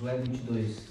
[0.00, 0.90] Josué 22.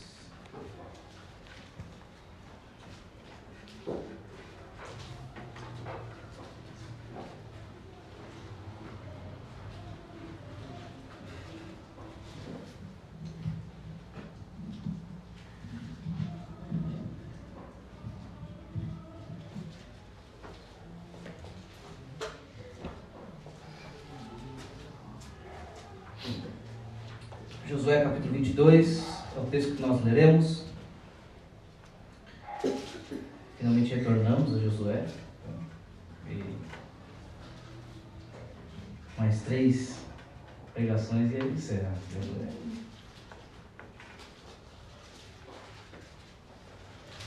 [27.70, 28.99] Josué capítulo 22, é o
[29.50, 30.66] texto que nós leremos.
[33.58, 35.06] Finalmente retornamos a Josué.
[36.28, 36.44] E
[39.18, 39.98] mais três
[40.74, 42.48] pregações e ele encerra Josué.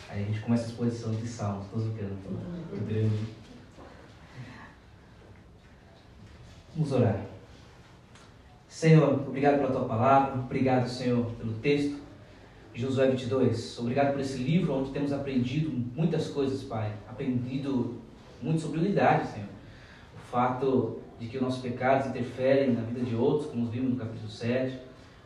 [0.09, 3.27] Aí a gente começa a exposição de salmos, todos grande.
[6.75, 7.21] Vamos orar.
[8.69, 12.03] Senhor, obrigado pela tua palavra, obrigado, Senhor, pelo texto
[12.75, 13.79] Josué 22.
[13.79, 16.93] Obrigado por esse livro onde temos aprendido muitas coisas, Pai.
[17.07, 17.99] Aprendido
[18.41, 19.49] muito sobre unidade, Senhor.
[20.17, 23.97] O fato de que os nossos pecados interferem na vida de outros, como vimos no
[23.97, 24.79] capítulo 7.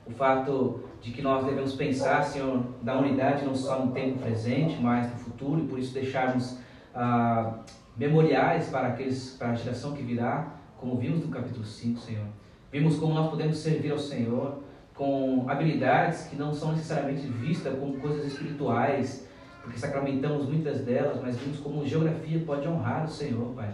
[0.04, 4.76] O fato de que nós devemos pensar, Senhor, da unidade não só no tempo presente,
[4.80, 6.58] mas no futuro, e por isso deixarmos
[6.92, 7.60] ah,
[7.96, 12.26] memoriais para, aqueles, para a geração que virá, como vimos no capítulo 5, Senhor.
[12.72, 14.65] Vimos como nós podemos servir ao Senhor
[14.96, 19.28] com habilidades que não são necessariamente vistas como coisas espirituais,
[19.62, 23.72] porque sacramentamos muitas delas, mas vimos como geografia pode honrar o Senhor, Pai,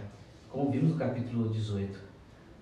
[0.49, 1.97] como vimos no capítulo 18.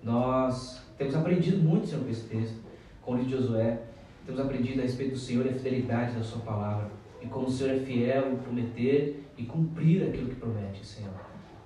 [0.02, 2.60] Nós temos aprendido muito, Senhor, com esse texto,
[3.02, 3.80] com o livro de Josué,
[4.24, 6.88] temos aprendido a respeito do Senhor e a fidelidade da Sua palavra,
[7.20, 11.12] e como o Senhor é fiel em prometer e cumprir aquilo que promete, Senhor.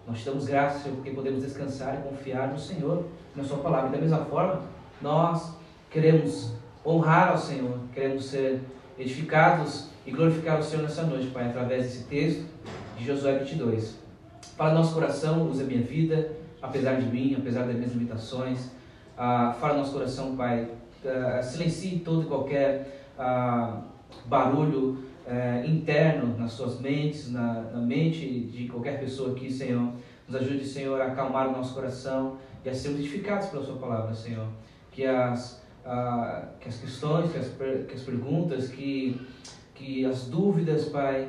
[0.07, 3.89] Nós te damos graças, Senhor, porque podemos descansar e confiar no Senhor, na Sua palavra.
[3.89, 4.63] E da mesma forma,
[5.03, 5.59] nós
[5.91, 6.55] queremos
[6.87, 8.61] honrar ao Senhor, queremos ser
[8.97, 12.47] edificados e glorificar o Senhor nessa noite, Pai, através desse texto
[12.97, 13.99] de Josué 22.
[14.57, 16.31] Fala nosso coração, usa minha vida,
[16.63, 18.71] apesar de mim, apesar das minhas limitações.
[19.19, 20.69] Ah, fala nosso coração, Pai.
[21.05, 23.83] Ah, silencie todo e qualquer ah,
[24.25, 29.93] barulho eh, interno nas suas mentes, na, na mente de qualquer pessoa aqui, Senhor.
[30.29, 34.15] Nos ajude, Senhor, a acalmar o nosso coração e a sermos edificados pela Sua palavra,
[34.15, 34.47] Senhor.
[34.93, 35.63] Que as,
[36.61, 37.49] que as questões, que as,
[37.87, 39.21] que as perguntas, que,
[39.75, 41.29] que as dúvidas, Pai,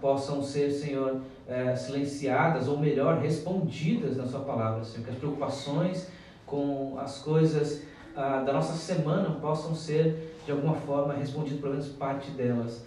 [0.00, 5.04] possam ser, Senhor, eh, silenciadas, ou melhor, respondidas na Sua palavra, Senhor.
[5.04, 6.08] Que as preocupações
[6.46, 7.82] com as coisas
[8.14, 12.84] da nossa semana possam ser de alguma forma respondido pelo menos parte delas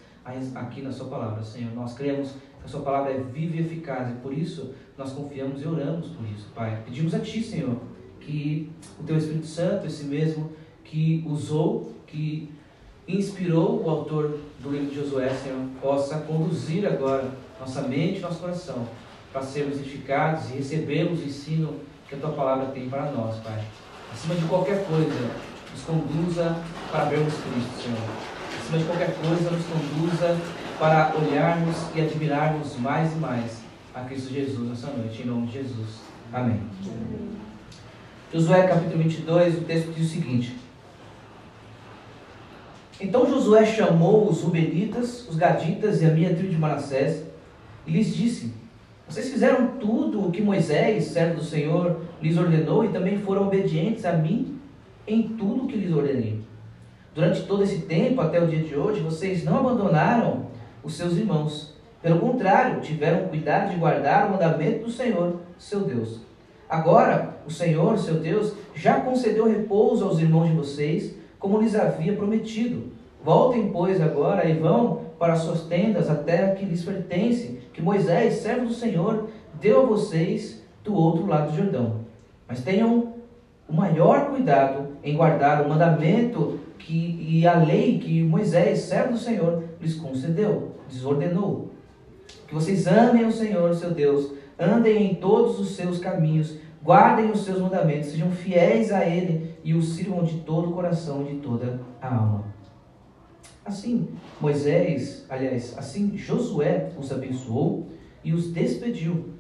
[0.56, 1.74] aqui na Sua palavra, Senhor.
[1.74, 5.62] Nós cremos que a Sua palavra é viva e eficaz e por isso nós confiamos
[5.62, 6.82] e oramos por isso, Pai.
[6.86, 7.78] Pedimos a Ti, Senhor,
[8.28, 10.52] que o Teu Espírito Santo, esse mesmo
[10.84, 12.52] que usou, que
[13.08, 18.40] inspirou o autor do livro de Josué, Senhor, possa conduzir agora nossa mente e nosso
[18.40, 18.86] coração
[19.32, 21.76] para sermos edificados e recebermos o ensino
[22.10, 23.64] que a Tua palavra tem para nós, Pai.
[24.12, 25.32] Acima de qualquer coisa,
[25.72, 26.58] nos conduza
[26.92, 28.10] para vermos Cristo, Senhor.
[28.60, 30.38] Acima de qualquer coisa, nos conduza
[30.78, 33.62] para olharmos e admirarmos mais e mais
[33.96, 36.02] a Cristo Jesus nessa noite, em nome de Jesus.
[36.34, 36.62] Amém.
[36.84, 37.47] Amém.
[38.34, 40.54] Josué capítulo 22, o texto diz o seguinte:
[43.00, 47.24] Então Josué chamou os Rubenitas, os Gaditas e a minha tribo de Manassés
[47.86, 48.54] e lhes disse:
[49.08, 54.04] Vocês fizeram tudo o que Moisés, servo do Senhor, lhes ordenou e também foram obedientes
[54.04, 54.60] a mim
[55.08, 56.42] em tudo que lhes ordenei.
[57.16, 60.48] Durante todo esse tempo, até o dia de hoje, vocês não abandonaram
[60.84, 61.74] os seus irmãos.
[62.02, 66.27] Pelo contrário, tiveram cuidado de guardar o mandamento do Senhor, seu Deus.
[66.70, 72.14] Agora, o Senhor, seu Deus, já concedeu repouso aos irmãos de vocês, como lhes havia
[72.14, 72.92] prometido.
[73.24, 78.68] Voltem, pois, agora e vão para suas tendas até que lhes pertence, que Moisés, servo
[78.68, 79.30] do Senhor,
[79.60, 82.02] deu a vocês do outro lado do Jordão.
[82.48, 83.14] Mas tenham
[83.68, 89.20] o maior cuidado em guardar o mandamento que, e a lei que Moisés, servo do
[89.20, 91.72] Senhor, lhes concedeu, lhes ordenou.
[92.48, 97.44] Que vocês amem o Senhor, seu Deus, andem em todos os seus caminhos, guardem os
[97.44, 101.42] seus mandamentos, sejam fiéis a Ele e o sirvam de todo o coração e de
[101.42, 102.46] toda a alma.
[103.66, 104.08] Assim,
[104.40, 107.88] Moisés, aliás, assim Josué os abençoou
[108.24, 109.34] e os despediu,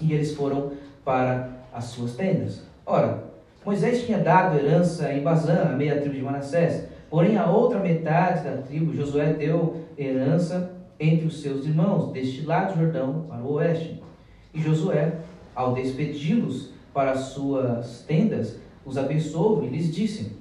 [0.00, 0.72] e eles foram
[1.04, 2.62] para as suas tendas.
[2.84, 3.24] Ora,
[3.64, 8.44] Moisés tinha dado herança em Bazã, a meia tribo de Manassés, porém a outra metade
[8.44, 13.52] da tribo, Josué deu herança entre os seus irmãos, deste lado do Jordão para o
[13.54, 14.02] oeste.
[14.52, 15.18] E Josué,
[15.54, 20.36] ao despedi-los para as suas tendas, os abençoou e lhes disse: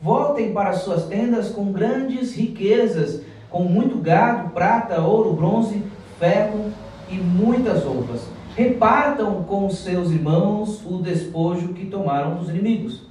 [0.00, 5.82] voltem para suas tendas com grandes riquezas, com muito gado, prata, ouro, bronze,
[6.18, 6.72] ferro
[7.08, 8.22] e muitas roupas.
[8.56, 13.06] Repartam com seus irmãos o despojo que tomaram dos inimigos.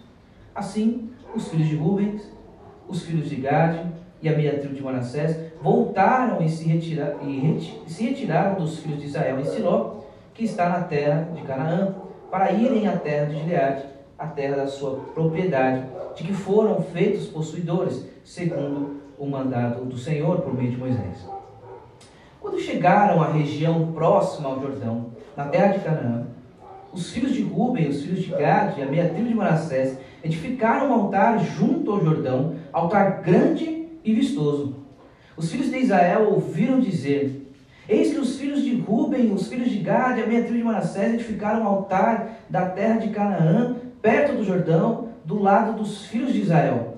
[0.53, 2.21] Assim, os filhos de Rubens,
[2.87, 3.85] os filhos de Gade
[4.21, 8.79] e a meia tribo de Manassés voltaram e se, retira, e reti, se retiraram dos
[8.79, 10.00] filhos de Israel em Siló,
[10.33, 11.95] que está na terra de Canaã,
[12.29, 13.85] para irem à terra de Gileade,
[14.17, 15.85] a terra da sua propriedade,
[16.15, 21.27] de que foram feitos possuidores, segundo o mandado do Senhor por meio de Moisés.
[22.39, 26.27] Quando chegaram à região próxima ao Jordão, na terra de Canaã,
[26.93, 30.89] os filhos de Ruben, os filhos de Gad e a meia tribo de Manassés edificaram
[30.89, 34.75] um altar junto ao Jordão, altar grande e vistoso.
[35.37, 37.53] Os filhos de Israel ouviram dizer:
[37.87, 41.61] Eis que filhos de Ruben, os filhos de Gad a meia tribo de Manassés edificaram
[41.61, 46.97] um altar da terra de Canaã, perto do Jordão, do lado dos filhos de Israel.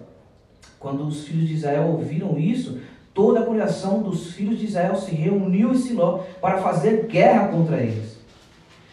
[0.79, 2.79] Quando os filhos de Israel ouviram isso,
[3.13, 7.77] toda a congregação dos filhos de Israel se reuniu em Siló para fazer guerra contra
[7.77, 8.17] eles.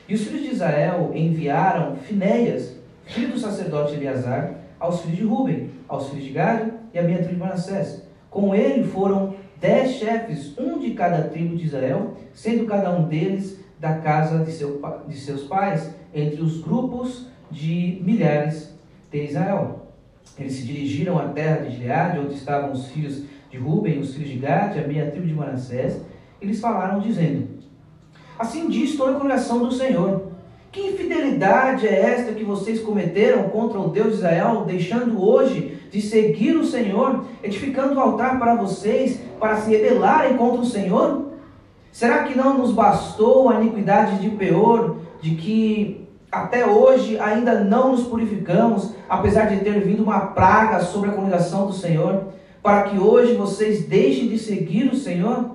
[0.09, 5.71] E os filhos de Israel enviaram Finéias, filho do sacerdote Eleazar, aos filhos de Ruben,
[5.89, 8.03] aos filhos de Gad e a minha tribo de Manassés.
[8.29, 13.61] Com ele foram dez chefes, um de cada tribo de Israel, sendo cada um deles
[13.79, 18.75] da casa de, seu, de seus pais, entre os grupos de milhares
[19.11, 19.87] de Israel.
[20.39, 24.31] Eles se dirigiram à terra de Gileade, onde estavam os filhos de Ruben, os filhos
[24.31, 26.01] de Gad, a meia tribo de Manassés.
[26.41, 27.49] Eles falaram, dizendo:
[28.39, 30.31] Assim diz toda a congregação do Senhor.
[30.73, 36.01] Que infidelidade é esta que vocês cometeram contra o Deus de Israel, deixando hoje de
[36.01, 41.31] seguir o Senhor, edificando um altar para vocês, para se rebelarem contra o Senhor?
[41.91, 47.91] Será que não nos bastou a iniquidade de Peor, de que até hoje ainda não
[47.93, 52.29] nos purificamos, apesar de ter vindo uma praga sobre a congregação do Senhor,
[52.63, 55.51] para que hoje vocês deixem de seguir o Senhor?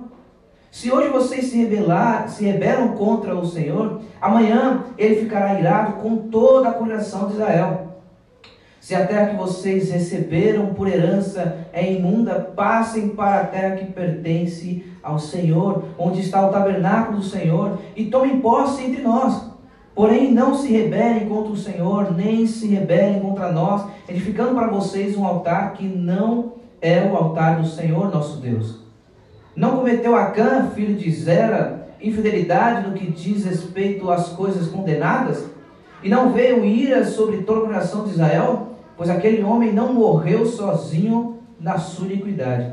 [0.70, 6.28] Se hoje vocês se rebelar, se rebelam contra o Senhor, amanhã ele ficará irado com
[6.28, 7.85] toda a congregação de Israel.
[8.86, 13.86] Se a terra que vocês receberam por herança é imunda, passem para a terra que
[13.86, 19.50] pertence ao Senhor, onde está o tabernáculo do Senhor, e tomem posse entre nós.
[19.92, 25.16] Porém, não se rebelem contra o Senhor, nem se rebelem contra nós, edificando para vocês
[25.16, 28.84] um altar que não é o altar do Senhor nosso Deus.
[29.56, 35.44] Não cometeu Acã, filho de Zera, infidelidade no que diz respeito às coisas condenadas?
[36.04, 38.75] E não veio ira sobre toda a congregação de Israel?
[38.96, 42.72] Pois aquele homem não morreu sozinho na sua iniquidade.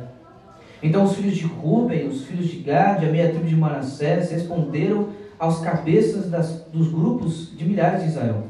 [0.81, 5.09] Então os filhos de Ruben, os filhos de Gad, a meia tribo de Manassés, responderam
[5.39, 8.43] aos cabeças das, dos grupos de milhares de Israel.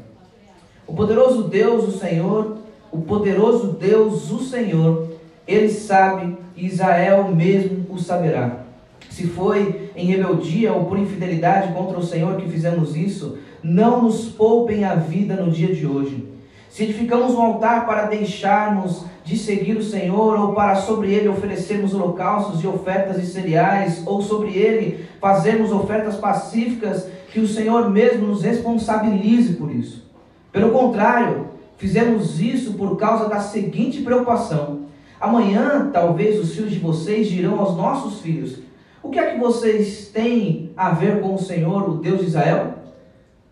[0.86, 2.58] O poderoso Deus, o Senhor,
[2.92, 5.08] o poderoso Deus, o Senhor,
[5.46, 8.64] ele sabe e Israel mesmo o saberá.
[9.10, 14.26] Se foi em rebeldia ou por infidelidade contra o Senhor que fizemos isso, não nos
[14.26, 16.33] poupem a vida no dia de hoje.
[16.74, 21.94] Se edificamos um altar para deixarmos de seguir o Senhor, ou para sobre ele oferecermos
[21.94, 28.26] holocaustos e ofertas de cereais, ou sobre ele fazermos ofertas pacíficas, que o Senhor mesmo
[28.26, 30.04] nos responsabilize por isso.
[30.50, 31.46] Pelo contrário,
[31.78, 34.80] fizemos isso por causa da seguinte preocupação:
[35.20, 38.58] Amanhã, talvez os filhos de vocês dirão aos nossos filhos:
[39.00, 42.83] O que é que vocês têm a ver com o Senhor, o Deus de Israel?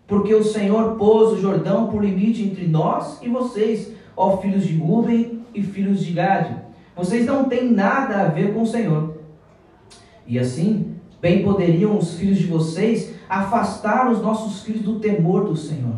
[0.06, 4.76] Porque o Senhor pôs o Jordão por limite entre nós e vocês, ó filhos de
[4.76, 6.56] Ruben e filhos de Gade.
[6.94, 9.16] Vocês não têm nada a ver com o Senhor.
[10.26, 15.56] E assim, bem poderiam os filhos de vocês afastar os nossos filhos do temor do
[15.56, 15.96] Senhor.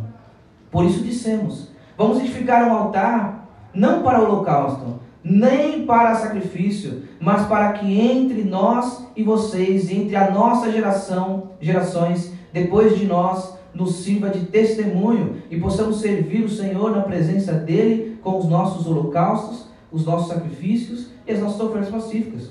[0.70, 7.46] Por isso dissemos: Vamos edificar um altar, não para o holocausto, nem para sacrifício, mas
[7.46, 13.96] para que entre nós e vocês, entre a nossa geração, gerações depois de nós, nos
[13.96, 19.66] sirva de testemunho e possamos servir o Senhor na presença dele com os nossos holocaustos,
[19.90, 22.50] os nossos sacrifícios e as nossas ofertas pacíficas.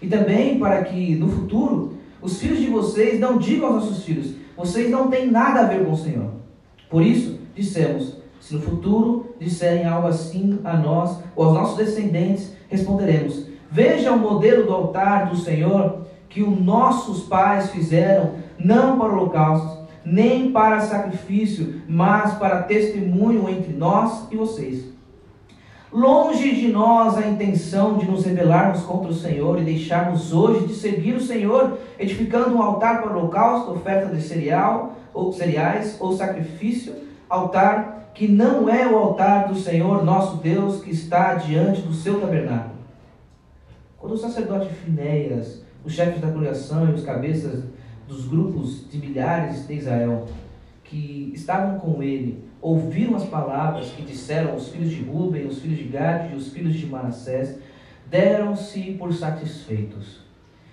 [0.00, 4.34] E também para que no futuro os filhos de vocês não digam aos nossos filhos:
[4.56, 6.30] vocês não têm nada a ver com o Senhor.
[6.88, 12.52] Por isso, dissemos: se no futuro disserem algo assim a nós ou aos nossos descendentes,
[12.68, 19.12] responderemos: Veja o modelo do altar do Senhor que os nossos pais fizeram, não para
[19.12, 24.92] holocaustos, nem para sacrifício, mas para testemunho entre nós e vocês.
[25.92, 30.74] Longe de nós a intenção de nos rebelarmos contra o Senhor e deixarmos hoje de
[30.74, 36.94] seguir o Senhor, edificando um altar para holocausto, oferta de cereal ou cereais ou sacrifício
[37.28, 42.20] altar que não é o altar do Senhor nosso Deus que está diante do seu
[42.20, 42.76] tabernáculo.
[43.98, 47.64] Quando o sacerdote Finéias, os chefes da congregação e os cabeças
[48.12, 50.28] dos grupos de milhares de Israel
[50.84, 55.78] que estavam com ele ouviram as palavras que disseram os filhos de Ruben, os filhos
[55.78, 57.58] de Gad e os filhos de Manassés,
[58.08, 60.20] deram-se por satisfeitos.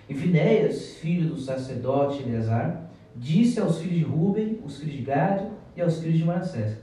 [0.08, 5.46] E Finéias, filho do sacerdote Eleazar, disse aos filhos de Ruben, os filhos de Gad
[5.74, 6.76] e aos filhos de Manassés: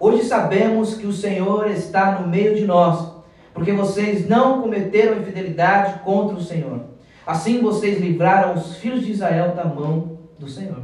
[0.00, 3.12] Hoje sabemos que o Senhor está no meio de nós,
[3.52, 6.91] porque vocês não cometeram infidelidade contra o Senhor.
[7.26, 10.82] Assim vocês livraram os filhos de Israel da mão do Senhor.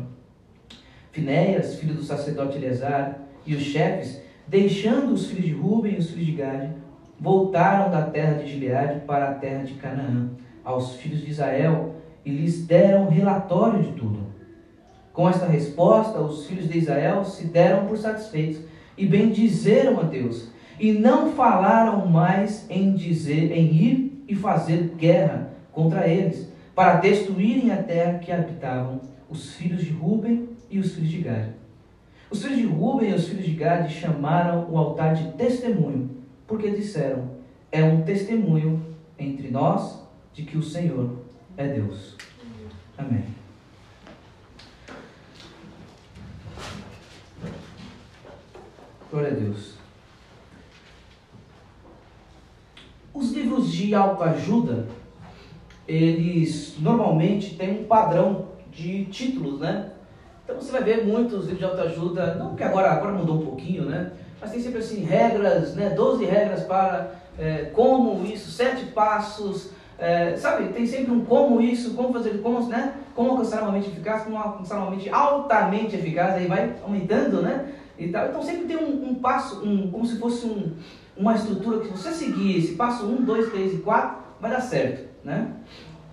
[1.11, 6.11] Finéias, filho do sacerdote Eleazar, e os chefes, deixando os filhos de Ruben e os
[6.11, 6.71] filhos de Gade,
[7.19, 10.31] voltaram da terra de Gileade para a terra de Canaã,
[10.63, 14.29] aos filhos de Israel, e lhes deram relatório de tudo.
[15.13, 18.61] Com esta resposta, os filhos de Israel se deram por satisfeitos
[18.97, 25.48] e bendizeram a Deus, e não falaram mais em dizer, em ir e fazer guerra
[25.79, 31.09] contra eles, para destruírem a terra que habitavam os filhos de Ruben e os filhos
[31.09, 31.53] de Gade.
[32.29, 36.11] Os filhos de Ruben e os filhos de Gade chamaram o altar de testemunho,
[36.49, 37.31] porque disseram:
[37.71, 38.85] é um testemunho
[39.17, 41.17] entre nós de que o Senhor
[41.57, 42.17] é Deus.
[42.97, 43.23] Amém.
[49.13, 49.75] Glória a Deus.
[53.15, 54.98] Os livros de autoajuda,
[55.89, 59.93] eles normalmente têm um padrão de títulos, né?
[60.45, 63.87] Então você vai ver muitos livros de autoajuda, não que agora, agora mudou um pouquinho,
[63.87, 64.13] né?
[64.41, 65.91] Mas tem sempre assim, regras, né?
[65.91, 70.69] 12 regras para é, como isso, sete passos, é, sabe?
[70.69, 72.95] Tem sempre um como isso, como fazer, como, né?
[73.15, 77.73] Como alcançar uma mente eficaz, como alcançar uma mente altamente eficaz, aí vai aumentando, né?
[77.99, 78.29] E tal.
[78.29, 80.73] Então sempre tem um, um passo, um, como se fosse um,
[81.17, 85.08] uma estrutura que você seguir esse passo 1, 2, 3 e 4, vai dar certo,
[85.29, 85.53] né?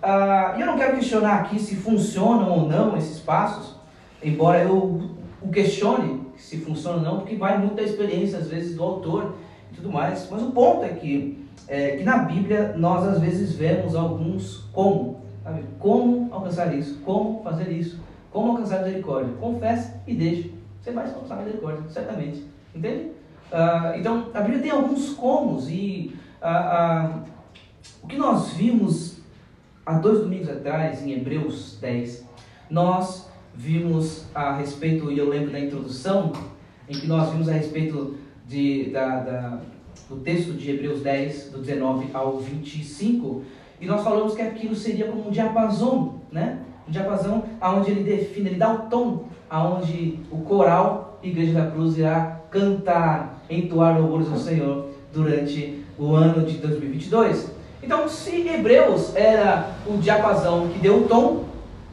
[0.02, 3.74] Ah, eu não quero questionar aqui se funcionam ou não esses passos,
[4.22, 8.76] embora eu o questione se funciona ou não, porque vai muito da experiência, às vezes,
[8.76, 9.34] do autor
[9.72, 10.28] e tudo mais.
[10.30, 15.20] Mas o ponto é que, é, que na Bíblia nós, às vezes, vemos alguns como.
[15.42, 15.64] Sabe?
[15.78, 19.32] Como alcançar isso, como fazer isso, como alcançar misericórdia.
[19.40, 20.54] Confesse e deixe.
[20.82, 22.44] Você vai alcançar misericórdia, certamente.
[22.74, 23.12] Entende?
[23.50, 27.20] Ah, então, a Bíblia tem alguns comos e ah, ah,
[28.02, 29.18] o que nós vimos
[29.84, 32.24] há dois domingos atrás, em Hebreus 10,
[32.70, 36.32] nós vimos a respeito, e eu lembro da introdução,
[36.88, 38.16] em que nós vimos a respeito
[38.46, 39.60] de, da, da,
[40.08, 43.42] do texto de Hebreus 10, do 19 ao 25,
[43.80, 46.60] e nós falamos que aquilo seria como um diapasão, né?
[46.88, 51.98] Um diapasão aonde ele define, ele dá o tom aonde o coral Igreja da Cruz
[51.98, 57.50] irá cantar, entoar louvores ao Senhor durante o ano de 2022.
[57.82, 61.44] Então, se Hebreus era o diapasão que deu o tom,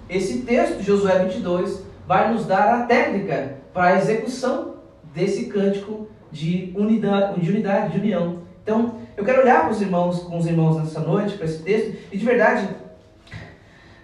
[0.10, 4.76] esse texto, Josué 22, vai nos dar a técnica para a execução
[5.14, 8.40] desse cântico de unidade, de unidade, de união.
[8.64, 11.96] Então, eu quero olhar para os irmãos, com os irmãos nessa noite, para esse texto,
[12.12, 12.68] e de verdade,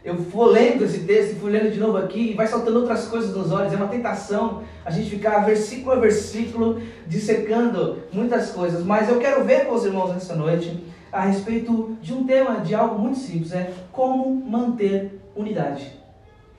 [0.03, 3.35] eu vou lendo esse texto fui lendo de novo aqui, e vai saltando outras coisas
[3.35, 3.73] nos olhos.
[3.73, 8.83] É uma tentação a gente ficar versículo a versículo dissecando muitas coisas.
[8.83, 12.75] Mas eu quero ver com os irmãos nessa noite a respeito de um tema, de
[12.75, 15.91] algo muito simples: é como manter unidade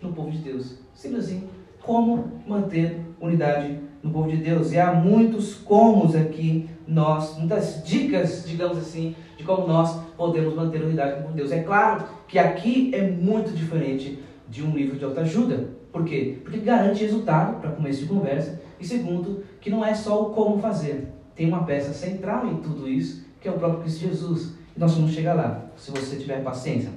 [0.00, 0.78] no povo de Deus.
[0.94, 1.48] Simples assim.
[1.82, 4.72] Como manter unidade no povo de Deus.
[4.72, 10.82] E há muitos comos aqui, nós, muitas dicas, digamos assim, de como nós podemos manter
[10.82, 11.52] unidade com Deus.
[11.52, 15.68] É claro que aqui é muito diferente de um livro de autoajuda.
[15.92, 16.38] Por quê?
[16.42, 18.60] Porque garante resultado para começo de conversa.
[18.78, 21.08] E segundo, que não é só o como fazer.
[21.34, 24.52] Tem uma peça central em tudo isso, que é o próprio Cristo Jesus.
[24.76, 26.90] E nós vamos chegar lá, se você tiver paciência.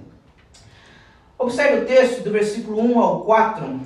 [1.38, 3.80] Observe o texto do versículo 1 ao 4.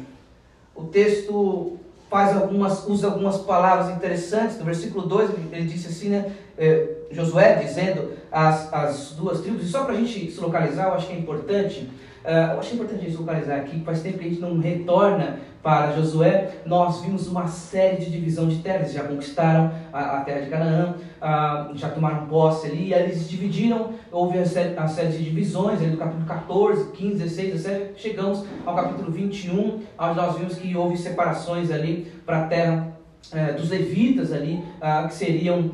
[0.76, 1.78] O texto
[2.10, 4.58] faz algumas, usa algumas palavras interessantes.
[4.58, 6.34] No versículo 2 ele disse assim, né?
[6.58, 9.64] É, Josué dizendo as, as duas tribos.
[9.64, 11.90] E só para a gente se localizar, eu acho que é importante
[12.28, 15.40] Uh, eu achei importante a gente localizar aqui, faz tempo que a gente não retorna
[15.64, 16.58] para Josué.
[16.66, 20.96] Nós vimos uma série de divisão de terras, já conquistaram a, a terra de Canaã,
[21.22, 25.80] uh, já tomaram posse ali, aí eles dividiram, houve a série, a série de divisões,
[25.80, 30.76] ali do capítulo 14, 15, 16, 17, chegamos ao capítulo 21, onde nós vimos que
[30.76, 32.98] houve separações ali para a terra
[33.32, 35.72] uh, dos levitas ali, uh, que seriam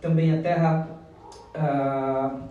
[0.00, 0.88] também a terra.
[1.56, 2.48] Uh,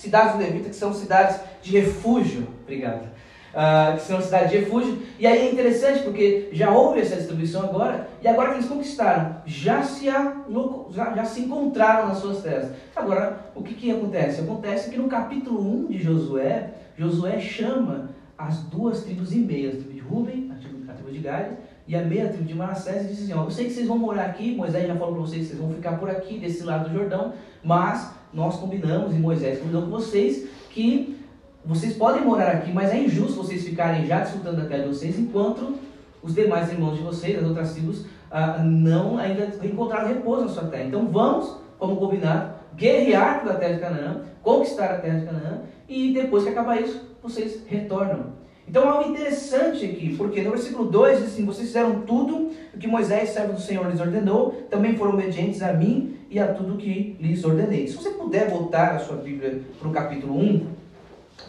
[0.00, 2.48] cidades levitas que são cidades de refúgio.
[2.62, 3.08] Obrigado.
[3.50, 4.98] uh, que são a cidade de refúgio.
[5.18, 9.36] E aí é interessante porque já houve essa distribuição agora, e agora que eles conquistaram,
[9.44, 12.70] já se, já, já se encontraram nas suas terras.
[12.94, 14.40] Agora, o que, que acontece?
[14.40, 19.72] Acontece que no capítulo 1 de Josué, Josué chama as duas tribos e meia, a
[19.72, 23.04] tribo de Ruben, a tribo, a tribo de Gade, e a meia tribo de Manassés,
[23.04, 25.22] e diz assim, ó, eu sei que vocês vão morar aqui, Moisés já falou para
[25.22, 29.18] vocês que vocês vão ficar por aqui, desse lado do Jordão, mas nós combinamos, e
[29.18, 31.18] Moisés combinou com vocês, que
[31.64, 35.18] vocês podem morar aqui, mas é injusto vocês ficarem já desfrutando da terra de vocês,
[35.18, 35.74] enquanto
[36.22, 40.64] os demais irmãos de vocês, as outras tribos, ah, não ainda encontraram repouso na sua
[40.64, 40.84] terra.
[40.84, 46.12] Então vamos, como combinado, guerrear pela terra de Canaã, conquistar a terra de Canaã, e
[46.14, 48.40] depois que acabar isso, vocês retornam.
[48.66, 52.86] Então, algo interessante aqui, porque no versículo 2 diz assim: Vocês fizeram tudo o que
[52.86, 57.16] Moisés, servo do Senhor, lhes ordenou, também foram obedientes a mim e a tudo que
[57.20, 57.88] lhes ordenei.
[57.88, 60.66] Se você puder voltar a sua Bíblia para o capítulo 1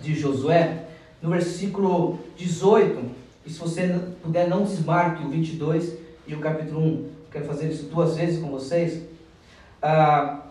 [0.02, 0.86] de Josué,
[1.22, 3.00] no versículo 18,
[3.46, 5.94] e se você puder, não desmarque o 22
[6.26, 9.04] e o capítulo 1, quero fazer isso duas vezes com vocês.
[9.80, 10.42] Ah,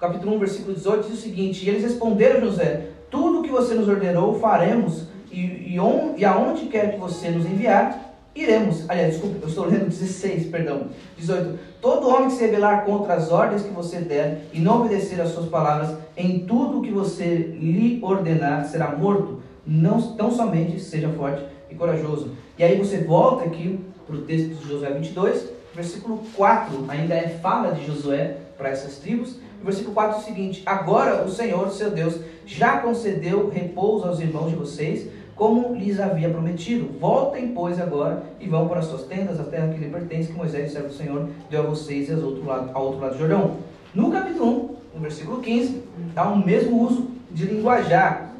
[0.00, 3.50] capítulo 1, versículo 18 diz o seguinte: E eles responderam a José: Tudo o que
[3.50, 8.05] você nos ordenou faremos e, e, on, e aonde quer que você nos enviar,
[8.36, 8.88] iremos.
[8.88, 10.88] Aliás, desculpa, eu estou lendo 16, perdão.
[11.16, 11.58] 18.
[11.80, 15.30] Todo homem que se rebelar contra as ordens que você der e não obedecer às
[15.30, 19.40] suas palavras, em tudo o que você lhe ordenar, será morto.
[19.66, 22.30] Não tão somente seja forte e corajoso.
[22.58, 27.28] E aí você volta aqui para o texto de Josué 22, versículo 4, ainda é
[27.28, 29.38] fala de Josué para essas tribos.
[29.62, 34.50] Versículo 4 é o seguinte: Agora o Senhor, seu Deus, já concedeu repouso aos irmãos
[34.50, 36.98] de vocês, como lhes havia prometido.
[36.98, 40.36] Voltem, pois, agora e vão para as suas tendas, a terra que lhe pertence, que
[40.36, 43.18] Moisés, servo do Senhor, deu a vocês e ao outro lado, ao outro lado do
[43.18, 43.58] Jordão.
[43.94, 45.82] No capítulo 1, no versículo 15,
[46.16, 48.34] há o mesmo uso de linguajar.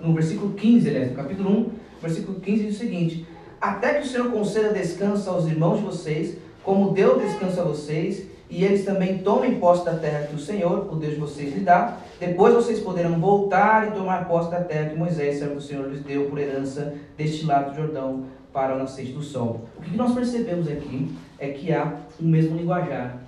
[0.00, 3.26] No versículo 15, aliás, no capítulo 1, versículo 15 diz o seguinte:
[3.60, 8.24] Até que o Senhor conceda descanso aos irmãos de vocês, como deu descanso a vocês,
[8.54, 11.64] e eles também tomem posse da terra que o Senhor, o Deus de vocês, lhe
[11.64, 11.98] dá.
[12.20, 16.04] Depois vocês poderão voltar e tomar posse da terra que Moisés, servo do Senhor, lhes
[16.04, 19.62] deu por herança deste lado do Jordão para o nascente do sol.
[19.76, 23.18] O que nós percebemos aqui é que há o mesmo linguajar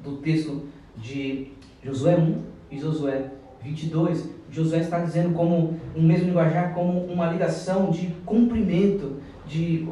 [0.00, 0.62] do texto
[0.96, 1.48] de
[1.84, 2.38] Josué 1
[2.70, 3.24] e Josué
[3.62, 4.26] 22.
[4.50, 9.86] Josué está dizendo como um mesmo linguajar, como uma ligação de cumprimento, de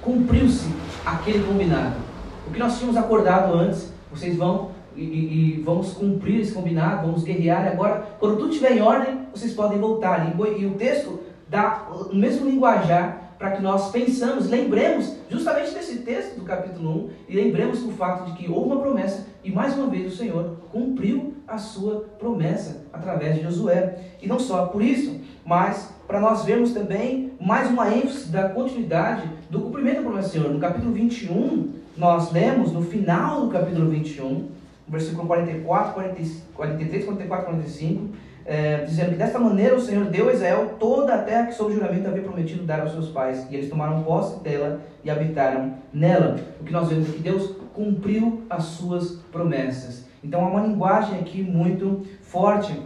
[0.00, 0.70] cumpriu-se
[1.04, 2.03] aquele combinado.
[2.46, 7.06] O que nós tínhamos acordado antes, vocês vão e, e, e, vamos cumprir esse combinado,
[7.06, 7.64] vamos guerrear.
[7.66, 10.32] E agora, quando tudo estiver em ordem, vocês podem voltar.
[10.38, 16.38] E, o texto dá o mesmo linguajar para que nós pensamos, lembremos justamente desse texto
[16.38, 19.88] do capítulo 1 e lembremos do fato de que houve uma promessa e mais uma
[19.88, 23.98] vez o Senhor cumpriu a sua promessa através de Josué.
[24.22, 29.28] E não só por isso, mas para nós vermos também mais uma ênfase da continuidade
[29.50, 30.50] do cumprimento da promessa do Senhor.
[30.50, 34.48] No capítulo 21, nós lemos no final do capítulo 21,
[34.88, 38.08] versículo 44, 43, 44, 45,
[38.46, 41.72] é, dizendo que desta maneira o Senhor deu a Israel toda a terra que sob
[41.72, 46.36] juramento havia prometido dar aos seus pais, e eles tomaram posse dela e habitaram nela.
[46.60, 50.06] O que nós vemos é que Deus cumpriu as suas promessas.
[50.22, 52.78] Então há uma linguagem aqui muito forte,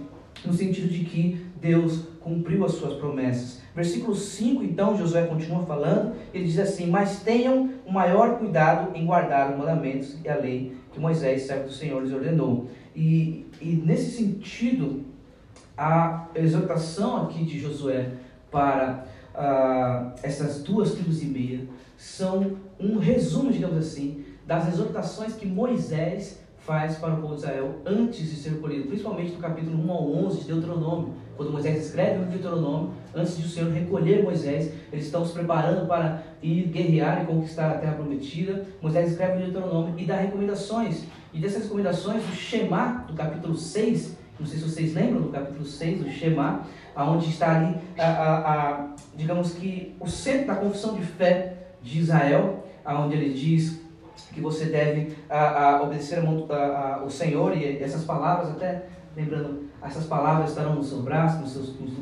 [0.44, 3.57] no sentido de que Deus cumpriu as suas promessas.
[3.74, 9.06] Versículo 5, então, Josué continua falando, ele diz assim: Mas tenham o maior cuidado em
[9.06, 12.68] guardar os mandamentos e a lei que Moisés, servo do Senhor, lhes ordenou.
[12.94, 15.04] E, e nesse sentido,
[15.76, 18.10] a exortação aqui de Josué
[18.50, 19.04] para
[19.34, 21.60] ah, essas duas tribos e meia
[21.96, 27.76] são um resumo, digamos assim, das exortações que Moisés faz para o povo de Israel
[27.86, 32.24] antes de ser colhido, principalmente no capítulo 1 ao 11 de Deuteronômio, quando Moisés escreve
[32.24, 37.22] o Deuteronômio, antes de o Senhor recolher Moisés, eles estão se preparando para ir guerrear
[37.22, 38.64] e conquistar a terra prometida.
[38.80, 41.04] Moisés escreve o Deuteronômio e dá recomendações.
[41.32, 45.64] E dessas recomendações, o Shema, do capítulo 6, não sei se vocês lembram do capítulo
[45.64, 46.62] 6 do Shema,
[46.94, 51.98] aonde está ali, a, a, a, digamos que, o centro da confissão de fé de
[51.98, 53.80] Israel, aonde ele diz
[54.32, 58.86] que você deve a, a obedecer a, a, o Senhor e essas palavras, até
[59.18, 61.92] lembrando, essas palavras estarão no seu braço, nos, seus, nos,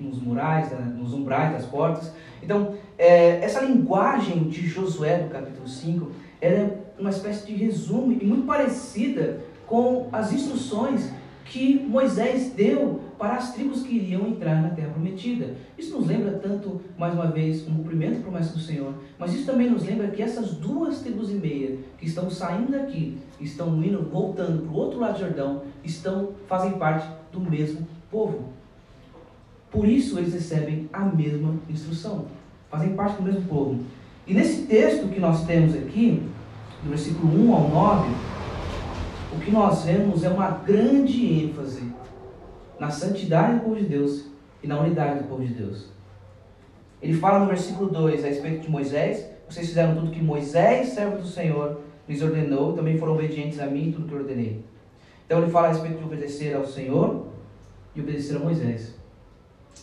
[0.00, 2.12] nos murais, né, nos umbrais das portas.
[2.42, 8.12] Então, é, essa linguagem de Josué, do capítulo 5, ela é uma espécie de resumo
[8.12, 11.08] e muito parecida com as instruções
[11.44, 15.54] que Moisés deu para as tribos que iriam entrar na terra prometida.
[15.76, 19.70] Isso nos lembra tanto, mais uma vez, um cumprimento promessa do Senhor, mas isso também
[19.70, 24.62] nos lembra que essas duas tribos e meia que estão saindo daqui, estão indo, voltando
[24.62, 28.50] para o outro lado do Jordão, estão, fazem parte do mesmo povo.
[29.70, 32.26] Por isso eles recebem a mesma instrução,
[32.70, 33.80] fazem parte do mesmo povo.
[34.26, 36.22] E nesse texto que nós temos aqui,
[36.82, 38.10] do versículo 1 ao 9,
[39.34, 41.85] o que nós vemos é uma grande ênfase
[42.78, 44.26] na santidade do povo de Deus
[44.62, 45.88] e na unidade do povo de Deus.
[47.00, 51.18] Ele fala no versículo 2 a respeito de Moisés: Vocês fizeram tudo que Moisés, servo
[51.18, 54.64] do Senhor, lhes ordenou, também foram obedientes a mim tudo que eu ordenei.
[55.24, 57.26] Então ele fala a respeito de obedecer ao Senhor
[57.94, 58.94] e obedecer a Moisés.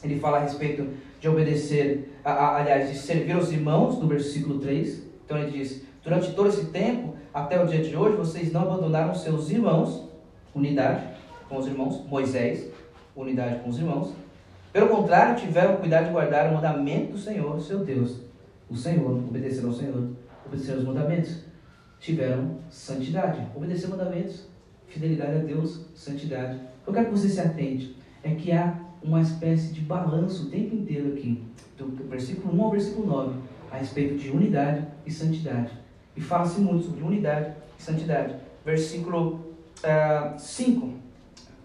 [0.03, 0.88] Ele fala a respeito
[1.19, 5.03] de obedecer, a, a, aliás, de servir aos irmãos, no versículo 3.
[5.25, 9.13] Então ele diz: Durante todo esse tempo, até o dia de hoje, vocês não abandonaram
[9.15, 10.10] seus irmãos,
[10.53, 11.13] unidade
[11.47, 12.72] com os irmãos, Moisés,
[13.15, 14.13] unidade com os irmãos.
[14.71, 18.21] Pelo contrário, tiveram cuidado de guardar o mandamento do Senhor, seu Deus.
[18.69, 20.10] O Senhor, obedeceram ao Senhor,
[20.45, 21.43] obedeceram aos mandamentos.
[21.99, 24.45] Tiveram santidade, obedeceram mandamentos,
[24.88, 26.60] fidelidade a Deus, santidade.
[26.86, 30.76] Eu quero que você se atente, é que há uma espécie de balanço o tempo
[30.76, 31.41] inteiro aqui,
[31.78, 33.39] do versículo 1 ao versículo 9,
[33.71, 35.71] a respeito de unidade e santidade.
[36.15, 38.36] E fala-se muito sobre unidade e santidade.
[38.65, 39.36] Versículo
[39.84, 40.93] uh, ah, 5,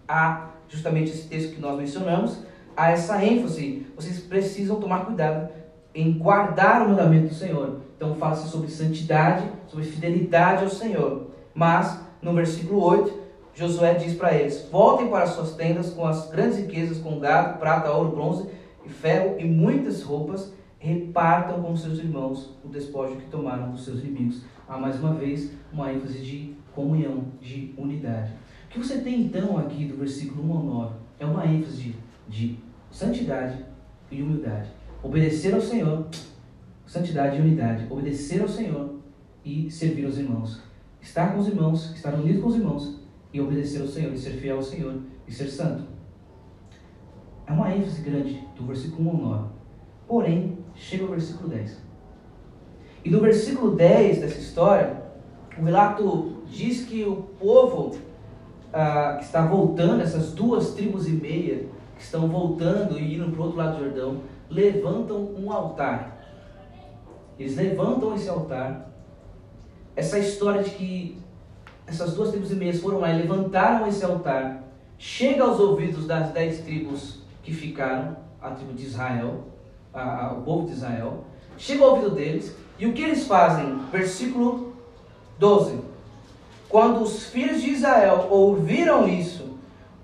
[0.07, 2.39] há justamente esse texto que nós mencionamos,
[2.77, 3.85] há essa ênfase.
[3.95, 5.49] Vocês precisam tomar cuidado
[5.93, 7.81] em guardar o mandamento do Senhor.
[7.97, 11.27] Então fala-se sobre santidade, sobre fidelidade ao Senhor.
[11.53, 13.19] Mas, no versículo 8,
[13.53, 17.91] Josué diz para eles: Voltem para suas tendas com as grandes riquezas, com gado, prata,
[17.91, 18.47] ouro, bronze
[18.85, 20.53] e ferro e muitas roupas.
[20.77, 24.43] Repartam com seus irmãos o despojo que tomaram dos seus inimigos.
[24.65, 28.31] Há mais uma vez uma ênfase de comunhão, de unidade.
[28.69, 31.95] O que você tem então aqui do versículo 1 ao 9 é uma ênfase de,
[32.27, 32.59] de
[32.91, 33.65] santidade
[34.11, 34.69] e humildade.
[35.01, 36.05] Obedecer ao Senhor,
[36.85, 37.87] santidade e unidade.
[37.89, 38.99] Obedecer ao Senhor
[39.43, 40.61] e servir aos irmãos.
[41.01, 42.99] Estar com os irmãos, estar unido com os irmãos
[43.33, 45.85] e obedecer ao Senhor, e ser fiel ao Senhor e ser santo.
[47.47, 49.49] É uma ênfase grande do versículo 1 ao 9.
[50.07, 51.81] Porém, chega o versículo 10.
[53.03, 55.01] E no versículo 10 dessa história,
[55.57, 58.08] o relato diz que o povo
[58.73, 63.41] ah, que está voltando, essas duas tribos e meia, que estão voltando e indo para
[63.41, 66.17] o outro lado do Jordão, levantam um altar.
[67.37, 68.89] Eles levantam esse altar.
[69.95, 71.17] Essa história de que
[71.87, 74.63] essas duas tribos e meias foram lá e levantaram esse altar,
[74.97, 79.45] chega aos ouvidos das dez tribos que ficaram, a tribo de Israel,
[79.93, 81.25] a, a, o povo de Israel,
[81.57, 83.79] chega ao ouvido deles, e o que eles fazem?
[83.91, 84.73] Versículo
[85.39, 85.88] 12.
[86.69, 89.57] Quando os filhos de Israel ouviram isso,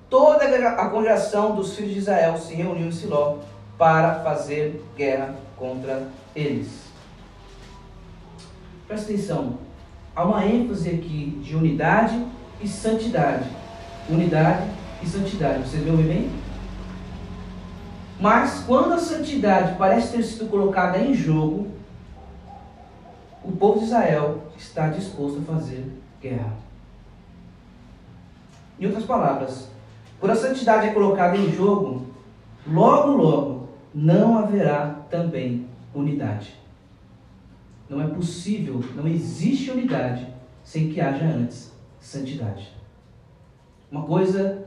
[0.10, 3.38] toda a congregação dos filhos de Israel se reuniu em Siló
[3.78, 6.86] para fazer guerra contra eles.
[8.88, 9.60] Presta atenção,
[10.15, 12.25] há uma ênfase aqui de unidade
[12.60, 13.45] e santidade.
[14.10, 14.67] Unidade
[15.04, 15.78] e santidade.
[15.78, 16.32] Me ouvem bem?
[18.19, 21.67] Mas quando a santidade parece ter sido colocada em jogo,
[23.43, 25.86] o povo de Israel está disposto a fazer
[26.29, 26.53] guerra.
[28.79, 29.69] Em outras palavras,
[30.19, 32.07] quando a santidade é colocada em jogo,
[32.67, 36.53] logo, logo, não haverá também unidade.
[37.89, 40.27] Não é possível, não existe unidade
[40.63, 42.73] sem que haja antes santidade.
[43.91, 44.65] Uma coisa,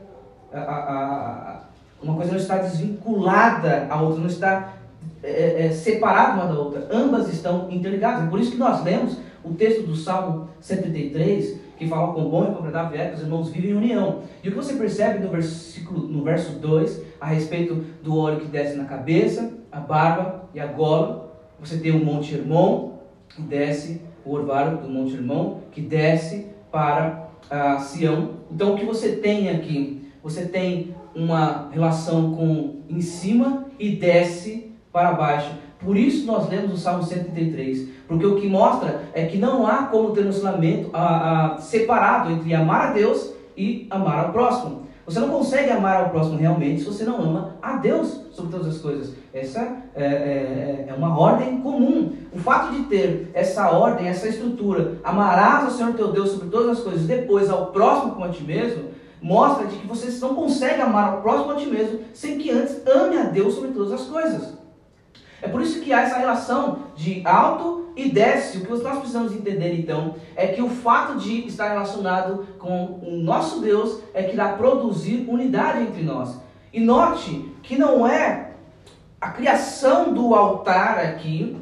[0.51, 1.63] a, a,
[2.01, 4.73] uma coisa não está desvinculada à outra, não está
[5.21, 6.87] é, é, separada uma da outra.
[6.91, 8.25] Ambas estão interligadas.
[8.25, 12.43] É por isso que nós lemos o texto do Salmo 133, que fala com bom
[12.43, 14.21] e completável é que os irmãos vivem em união.
[14.43, 18.47] E o que você percebe no, versículo, no verso 2, a respeito do óleo que
[18.47, 22.99] desce na cabeça, a barba e a gola, você tem o Monte Hermon,
[23.29, 28.31] que desce, o orvalho do Monte Irmão, que desce para a Sião.
[28.51, 30.09] Então o que você tem aqui?
[30.21, 35.51] Você tem uma relação com em cima e desce para baixo.
[35.83, 39.83] Por isso nós lemos o Salmo 133, porque o que mostra é que não há
[39.83, 44.89] como ter um relacionamento a, a, separado entre amar a Deus e amar ao próximo.
[45.05, 48.75] Você não consegue amar ao próximo realmente se você não ama a Deus sobre todas
[48.75, 49.15] as coisas.
[49.33, 52.11] Essa é, é, é, uma ordem comum.
[52.31, 56.77] O fato de ter essa ordem, essa estrutura, amarás ao Senhor teu Deus sobre todas
[56.77, 58.89] as coisas, depois ao próximo como a ti mesmo,
[59.19, 62.85] mostra de que você não consegue amar ao próximo a ti mesmo sem que antes
[62.85, 64.58] ame a Deus sobre todas as coisas.
[65.41, 68.57] É por isso que há essa relação de alto e desce.
[68.57, 73.11] O que nós precisamos entender então é que o fato de estar relacionado com o
[73.23, 76.39] nosso Deus é que irá produzir unidade entre nós.
[76.71, 78.51] E note que não é
[79.19, 81.57] a criação do altar aqui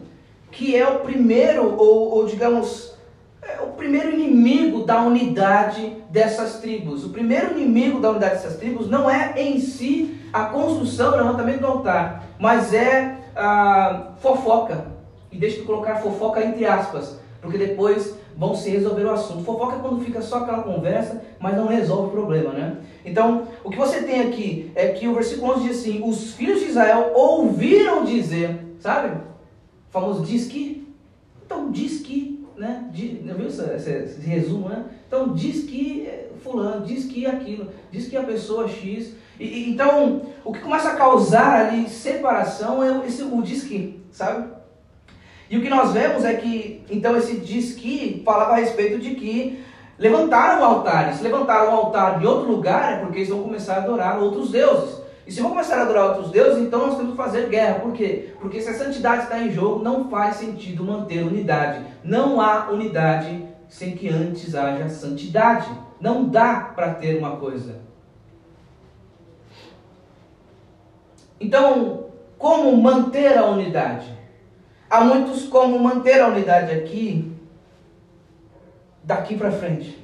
[0.52, 2.94] que é o primeiro, ou, ou digamos,
[3.42, 7.06] é o primeiro inimigo da unidade dessas tribos.
[7.06, 11.62] O primeiro inimigo da unidade dessas tribos não é em si a construção, o levantamento
[11.62, 14.86] do altar, mas é a fofoca.
[15.32, 19.44] E deixa eu colocar fofoca entre aspas, porque depois vão se resolver o assunto.
[19.44, 22.78] Fofoca é quando fica só aquela conversa, mas não resolve o problema, né?
[23.04, 26.60] Então, o que você tem aqui é que o versículo 11 diz assim: Os filhos
[26.60, 29.16] de Israel ouviram dizer, sabe?
[29.18, 30.88] O famoso diz que.
[31.46, 32.90] Então, diz que, né?
[32.92, 34.86] Diz, viu esse, esse, esse, resumo, né?
[35.08, 39.16] Então, diz que é, Fulano, diz que aquilo, diz que a pessoa X.
[39.40, 44.48] E, então, o que começa a causar ali separação é esse, o diz que, sabe?
[45.50, 49.16] E o que nós vemos é que, então, esse diz que falava a respeito de
[49.16, 49.64] que
[49.98, 51.12] levantaram o altar.
[51.12, 54.20] E se levantaram o altar em outro lugar, é porque eles vão começar a adorar
[54.20, 55.02] outros deuses.
[55.26, 57.80] E se vão começar a adorar outros deuses, então nós temos que fazer guerra.
[57.80, 58.30] Por quê?
[58.40, 61.84] Porque se a santidade está em jogo, não faz sentido manter unidade.
[62.02, 65.70] Não há unidade sem que antes haja santidade.
[66.00, 67.87] Não dá para ter uma coisa.
[71.40, 72.06] Então,
[72.38, 74.12] como manter a unidade?
[74.90, 77.32] Há muitos como manter a unidade aqui,
[79.04, 79.98] daqui para frente.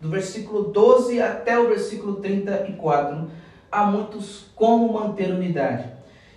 [0.00, 3.30] Do versículo 12 até o versículo 34,
[3.70, 5.88] há muitos como manter a unidade.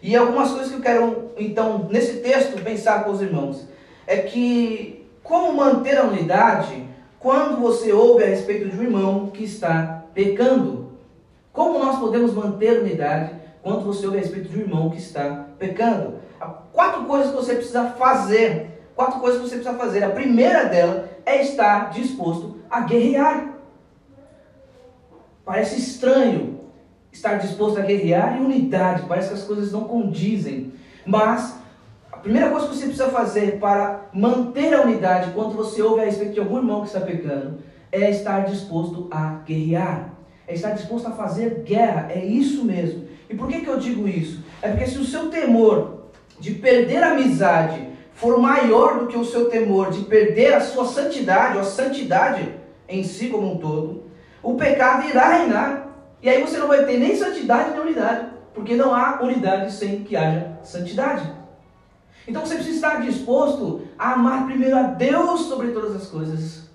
[0.02, 3.68] E algumas coisas que eu quero, então, nesse texto, pensar com os irmãos,
[4.06, 6.86] é que como manter a unidade
[7.20, 10.92] quando você ouve a respeito de um irmão que está pecando?
[11.52, 13.32] Como nós podemos manter a unidade
[13.68, 16.20] quando você ouve a respeito de um irmão que está pecando?
[16.72, 18.90] Quatro coisas que você precisa fazer.
[18.96, 20.06] Quatro coisas que você precisa fazer.
[20.06, 23.56] A primeira dela é estar disposto a guerrear.
[25.44, 26.62] Parece estranho
[27.12, 29.04] estar disposto a guerrear e unidade.
[29.06, 30.72] Parece que as coisas não condizem.
[31.06, 31.58] Mas
[32.10, 36.06] a primeira coisa que você precisa fazer para manter a unidade quando você ouve a
[36.06, 37.58] respeito de algum irmão que está pecando
[37.92, 40.14] é estar disposto a guerrear.
[40.48, 42.10] É estar disposto a fazer guerra.
[42.10, 43.07] É isso mesmo.
[43.30, 44.44] E por que, que eu digo isso?
[44.62, 46.10] É porque se o seu temor
[46.40, 50.86] de perder a amizade for maior do que o seu temor de perder a sua
[50.86, 52.54] santidade, ou a santidade
[52.88, 54.04] em si como um todo,
[54.42, 55.88] o pecado irá reinar.
[56.22, 60.04] E aí você não vai ter nem santidade nem unidade, porque não há unidade sem
[60.04, 61.30] que haja santidade.
[62.28, 66.68] Então você precisa estar disposto a amar primeiro a Deus sobre todas as coisas.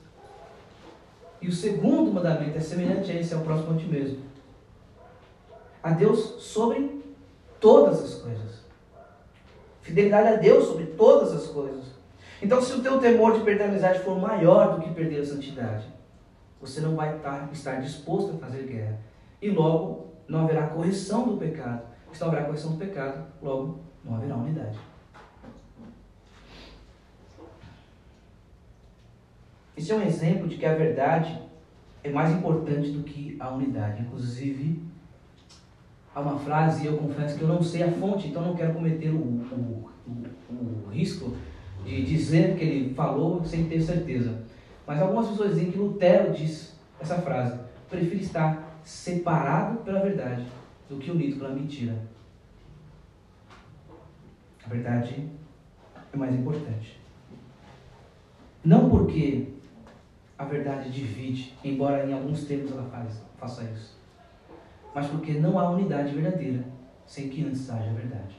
[1.41, 4.19] E o segundo mandamento é semelhante a esse, é o próximo a ti mesmo.
[5.83, 7.03] A Deus sobre
[7.61, 8.63] todas as coisas.
[9.81, 11.85] Fidelidade a Deus sobre todas as coisas.
[12.41, 15.27] Então, se o teu temor de perder a amizade for maior do que perder a
[15.27, 15.87] santidade,
[16.61, 17.17] você não vai
[17.53, 18.99] estar disposto a fazer guerra.
[19.41, 21.83] E logo não haverá correção do pecado.
[22.13, 24.79] Se não haverá correção do pecado, logo não haverá unidade.
[29.77, 31.41] Esse é um exemplo de que a verdade
[32.05, 34.03] é mais importante do que a unidade.
[34.03, 34.83] Inclusive,
[36.15, 38.75] há uma frase, e eu confesso que eu não sei a fonte, então não quero
[38.75, 41.37] cometer o, o, o, o risco
[41.85, 44.43] de dizer que ele falou sem ter certeza.
[44.87, 50.45] Mas algumas pessoas dizem que Lutero diz essa frase: prefiro estar separado pela verdade
[50.89, 51.97] do que unido pela mentira.
[54.65, 55.29] A verdade
[56.13, 57.01] é mais importante.
[58.65, 59.49] Não porque
[60.39, 62.89] a verdade divide, embora em alguns termos ela
[63.39, 64.02] faça isso
[64.95, 66.65] mas porque não há unidade verdadeira
[67.07, 68.37] sem que antes haja verdade.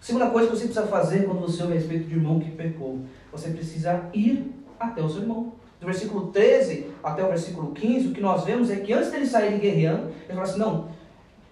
[0.00, 3.00] Segunda coisa que você precisa fazer quando você ouve a respeito de irmão que pecou,
[3.30, 5.52] você precisa ir até o seu irmão.
[5.78, 9.30] Do versículo 13 até o versículo 15, o que nós vemos é que antes deles
[9.30, 10.88] saírem guerreando, eles falaram assim: não,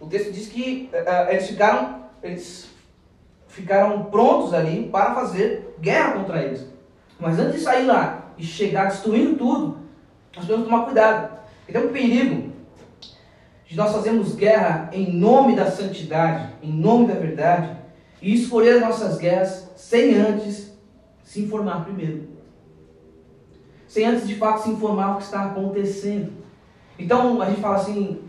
[0.01, 2.69] o texto diz que uh, eles ficaram, eles
[3.49, 6.67] ficaram prontos ali para fazer guerra contra eles.
[7.19, 9.79] Mas antes de sair lá e chegar destruindo tudo,
[10.37, 11.39] nós devemos tomar cuidado.
[11.67, 12.48] E tem um perigo
[13.77, 17.77] nós fazermos guerra em nome da santidade, em nome da verdade,
[18.21, 20.73] e escolher as nossas guerras sem antes
[21.23, 22.29] se informar primeiro.
[23.87, 26.33] Sem antes de fato se informar o que está acontecendo.
[26.99, 28.23] Então a gente fala assim,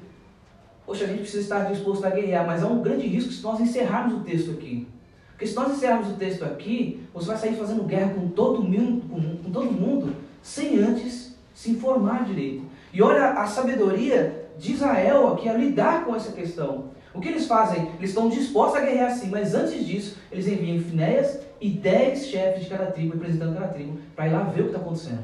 [0.86, 3.60] poxa, a gente precisa estar disposto a guerrear, mas há um grande risco se nós
[3.60, 4.88] encerrarmos o texto aqui.
[5.32, 9.04] Porque se nós encerrarmos o texto aqui, você vai sair fazendo guerra com todo mundo,
[9.41, 12.63] com todo mundo sem antes se informar direito.
[12.93, 16.91] E olha a sabedoria de Israel aqui a lidar com essa questão.
[17.13, 17.91] O que eles fazem?
[17.97, 22.65] Eles estão dispostos a guerrear sim, mas antes disso, eles enviam Finéias e dez chefes
[22.65, 25.23] de cada tribo, representando cada tribo, para ir lá ver o que está acontecendo.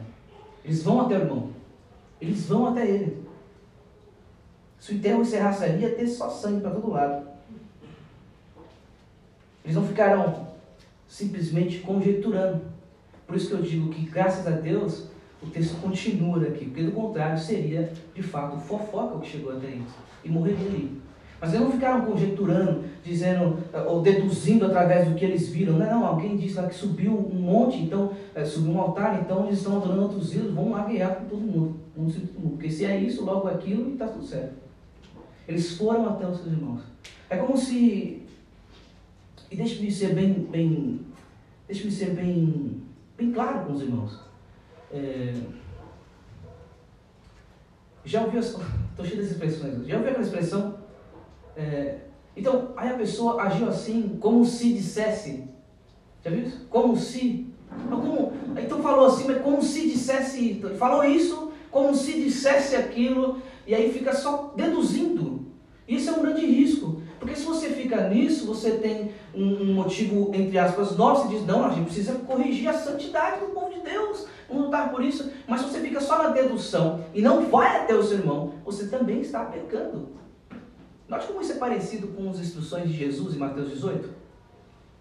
[0.64, 1.50] Eles vão até o irmão.
[2.20, 3.24] Eles vão até ele.
[4.80, 7.28] Se o enterro encerrasse ali, ia ter só sangue para todo lado.
[9.64, 10.48] Eles não ficaram
[11.08, 12.62] simplesmente conjecturando.
[13.28, 15.08] Por isso que eu digo que, graças a Deus,
[15.46, 19.68] o texto continua aqui, porque do contrário seria, de fato, fofoca o que chegou até
[19.68, 21.02] isso, e morreria ali.
[21.40, 25.74] Mas eles não ficaram conjecturando, dizendo, eh, ou deduzindo através do que eles viram.
[25.74, 29.46] Não, não, alguém disse lá que subiu um monte, então, é, subiu um altar, então
[29.46, 31.76] eles estão adorando outros ídolos, vamos lá guerrear com todo mundo.
[31.96, 32.52] Vamos todo mundo.
[32.52, 34.56] Porque se é isso, logo aquilo, está tudo certo.
[35.48, 36.82] Eles foram até os seus irmãos.
[37.30, 38.24] É como se.
[39.52, 41.02] E deixe-me ser bem, bem.
[41.68, 42.82] Deixe-me ser bem,
[43.18, 44.20] bem claro com os irmãos.
[44.92, 45.34] É,
[48.04, 48.40] já ouviu.
[48.40, 48.64] Estou
[49.04, 49.86] cheio das expressões.
[49.88, 50.80] Já ouviu aquela expressão?
[51.58, 51.98] É,
[52.36, 55.44] então, aí a pessoa agiu assim, como se dissesse.
[56.24, 56.66] Já viu isso?
[56.70, 57.48] Como se.
[57.90, 60.62] Como, então falou assim, mas como se dissesse.
[60.78, 65.46] Falou isso, como se dissesse aquilo, e aí fica só deduzindo.
[65.88, 67.02] Isso é um grande risco.
[67.20, 71.46] Porque se você fica nisso, você tem um, um motivo, entre aspas, nobre, você diz,
[71.46, 75.32] não, a gente precisa corrigir a santidade do povo de Deus, vamos lutar por isso.
[75.48, 79.22] Mas se você fica só na dedução e não vai até o sermão, você também
[79.22, 80.10] está pecando.
[81.08, 84.10] Note como isso é parecido com as instruções de Jesus em Mateus 18.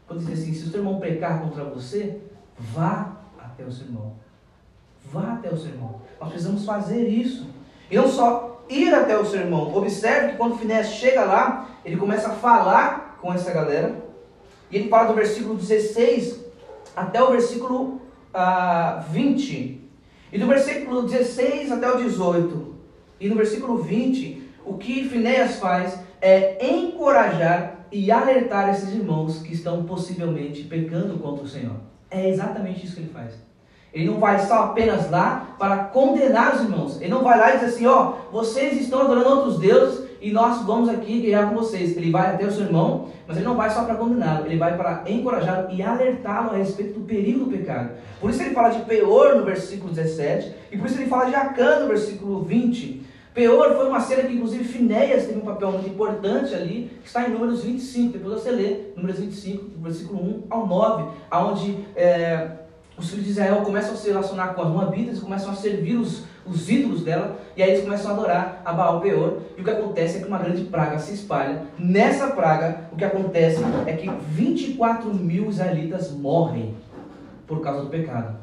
[0.06, 2.20] Quando diz assim, se o seu irmão pecar contra você,
[2.58, 4.12] vá até o seu irmão.
[5.10, 6.02] Vá até o seu irmão.
[6.20, 7.46] Nós precisamos fazer isso.
[7.90, 9.74] E não só ir até o seu irmão.
[9.74, 14.04] Observe que quando Finés chega lá, ele começa a falar com essa galera.
[14.70, 16.44] E ele fala do versículo 16
[16.94, 18.00] até o versículo
[18.34, 19.80] ah, 20.
[20.32, 22.74] E do versículo 16 até o 18.
[23.20, 29.54] E no versículo 20, o que Finéas faz é encorajar e alertar esses irmãos que
[29.54, 31.76] estão possivelmente pecando contra o Senhor.
[32.10, 33.34] É exatamente isso que ele faz.
[33.92, 37.00] Ele não vai só apenas lá para condenar os irmãos.
[37.00, 40.64] Ele não vai lá e diz assim: ó, vocês estão adorando outros deuses e nós
[40.64, 41.94] vamos aqui guerrear com vocês.
[41.94, 44.74] Ele vai até o seu irmão, mas ele não vai só para condená-lo, ele vai
[44.74, 47.90] para encorajá-lo e alertá-lo a respeito do perigo do pecado.
[48.18, 51.34] Por isso ele fala de Peor no versículo 17 e por isso ele fala de
[51.34, 53.02] Acã no versículo 20.
[53.34, 57.28] Peor foi uma cena que, inclusive, Finéias teve um papel muito importante ali, que está
[57.28, 58.14] em Números 25.
[58.14, 62.48] Depois você lê, Números 25, versículo 1 ao 9, onde é,
[62.96, 65.96] os filhos de Israel começam a se relacionar com as Moabitas, começam a servir
[66.46, 69.38] os, os ídolos dela, e aí eles começam a adorar a Baal Peor.
[69.56, 71.62] E o que acontece é que uma grande praga se espalha.
[71.78, 76.74] Nessa praga, o que acontece é que 24 mil israelitas morrem
[77.46, 78.36] por causa do pecado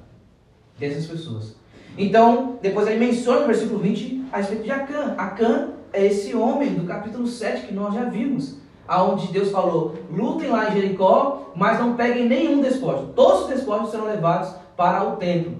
[0.77, 1.55] dessas pessoas.
[1.97, 5.13] Então, depois ele menciona no versículo 20 a respeito de Acã.
[5.17, 10.49] Acã é esse homem do capítulo 7 que nós já vimos, aonde Deus falou: lutem
[10.49, 13.07] lá em Jericó, mas não peguem nenhum despojo.
[13.15, 15.57] Todos os despojos serão levados para o templo.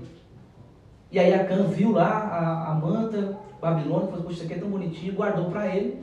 [1.12, 4.70] E aí Acã viu lá a, a manta babilônica, falou: Poxa, isso aqui é tão
[4.70, 6.02] bonitinho, guardou para ele.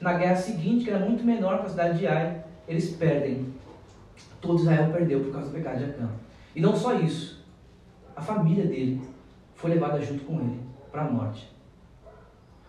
[0.00, 3.46] Na guerra seguinte, que era muito menor que a cidade de Ai, eles perdem.
[4.40, 6.08] Todo Israel perdeu por causa do pecado de Acã.
[6.56, 7.44] E não só isso,
[8.16, 9.00] a família dele
[9.54, 10.58] foi levada junto com ele
[10.90, 11.48] para a morte.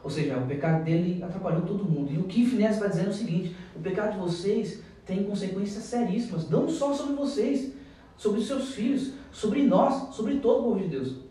[0.04, 2.12] Ou seja, o pecado dele atrapalhou todo mundo.
[2.12, 5.84] E o que Finés está dizendo é o seguinte: o pecado de vocês tem consequências
[5.84, 7.74] seríssimas, não só sobre vocês,
[8.18, 11.31] sobre os seus filhos, sobre nós, sobre todo o povo de Deus.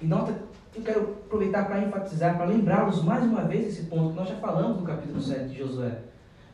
[0.00, 0.34] E nota,
[0.74, 4.36] eu quero aproveitar para enfatizar, para lembrá-los mais uma vez esse ponto que nós já
[4.36, 5.98] falamos no capítulo 7 de Josué.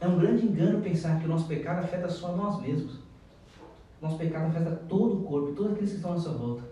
[0.00, 2.98] É um grande engano pensar que o nosso pecado afeta só nós mesmos.
[4.02, 6.64] Nosso pecado afeta todo o corpo, todos aqueles que estão à nossa volta.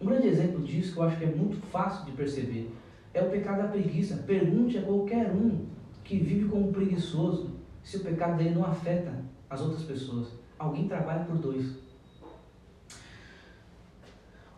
[0.00, 2.72] Um grande exemplo disso, que eu acho que é muito fácil de perceber,
[3.12, 4.16] é o pecado da preguiça.
[4.26, 5.66] Pergunte a qualquer um
[6.02, 7.50] que vive como preguiçoso
[7.82, 9.12] se o pecado dele não afeta
[9.50, 10.28] as outras pessoas.
[10.58, 11.76] Alguém trabalha por dois.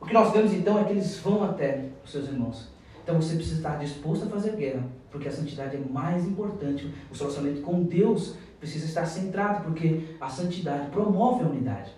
[0.01, 2.69] O que nós vemos então é que eles vão até os seus irmãos.
[3.03, 6.93] Então você precisa estar disposto a fazer guerra, porque a santidade é mais importante.
[7.11, 11.93] O seu relacionamento com Deus precisa estar centrado, porque a santidade promove a unidade.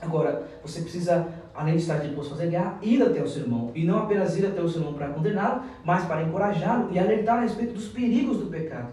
[0.00, 3.70] Agora, você precisa além de estar disposto a fazer guerra, ir até o seu irmão.
[3.74, 7.38] E não apenas ir até o seu irmão para condená-lo, mas para encorajá-lo e alertar
[7.38, 8.92] a respeito dos perigos do pecado.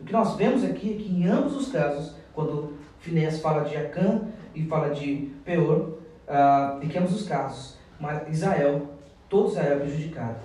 [0.00, 3.76] O que nós vemos aqui é que em ambos os casos, quando Finés fala de
[3.76, 4.22] Acã
[4.54, 5.97] e fala de Peor,
[6.28, 8.94] uh, ambos os casos, mas Israel,
[9.28, 10.36] todo Israel é prejudicado.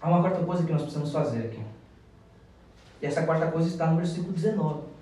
[0.00, 1.62] Há uma quarta coisa que nós precisamos fazer aqui.
[3.02, 4.96] E essa quarta coisa está no versículo 19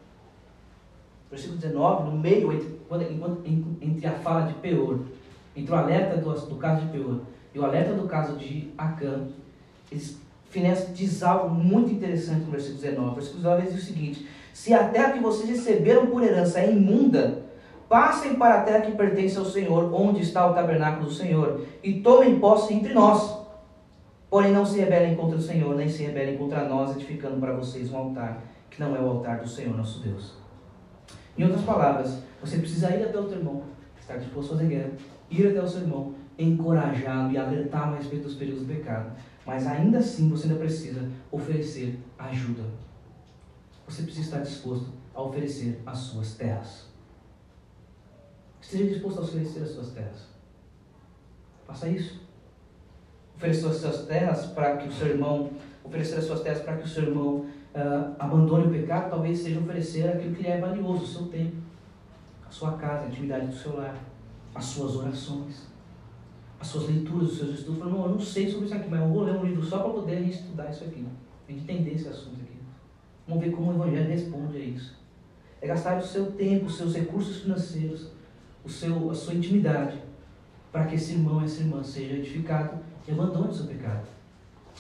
[1.35, 2.79] versículo 19, no meio, entre,
[3.81, 5.01] entre a fala de Peor,
[5.55, 7.21] entre o alerta do, do caso de Peor
[7.53, 9.27] e o alerta do caso de Acã,
[9.91, 10.19] eles,
[10.49, 13.11] Finés diz algo muito interessante no versículo 19.
[13.11, 16.71] O versículo 19 diz o seguinte: Se a terra que vocês receberam por herança é
[16.71, 17.43] imunda,
[17.89, 21.95] passem para a terra que pertence ao Senhor, onde está o tabernáculo do Senhor, e
[21.95, 23.37] tomem posse entre nós.
[24.31, 27.93] Porém, não se rebelem contra o Senhor, nem se rebelem contra nós, edificando para vocês
[27.93, 30.35] um altar que não é o altar do Senhor nosso Deus.
[31.37, 33.65] Em outras palavras, você precisa ir até o teu irmão,
[34.01, 34.91] estar disposto a fazer guerra,
[35.29, 39.11] ir até o seu irmão, encorajá-lo e alertá-lo a respeito dos perigos do pecado.
[39.45, 42.63] Mas ainda assim você ainda precisa oferecer ajuda.
[43.87, 46.87] Você precisa estar disposto a oferecer as suas terras.
[48.61, 50.27] Esteja disposto a oferecer as suas terras.
[51.67, 52.21] Faça isso.
[53.37, 55.51] Oferecer as suas terras para que o seu irmão,
[55.83, 59.61] oferecer as suas terras para que o seu irmão uh, abandone o pecado, talvez seja
[59.61, 61.57] oferecer aquilo que lhe é valioso, o seu tempo,
[62.47, 63.99] a sua casa, a intimidade do seu lar,
[64.55, 65.67] as suas orações,
[66.59, 67.81] as suas leituras, os seus estudos.
[67.81, 69.93] Não, eu não sei sobre isso aqui, mas eu vou ler um livro só para
[69.93, 71.05] poder estudar isso aqui,
[71.49, 72.44] gente entender esse assunto.
[73.27, 74.95] Vamos ver como o Evangelho responde a isso.
[75.61, 78.09] É gastar o seu tempo, os seus recursos financeiros,
[78.65, 79.99] o seu, a sua intimidade,
[80.71, 84.07] para que esse irmão essa irmã seja edificado e abandone o seu pecado.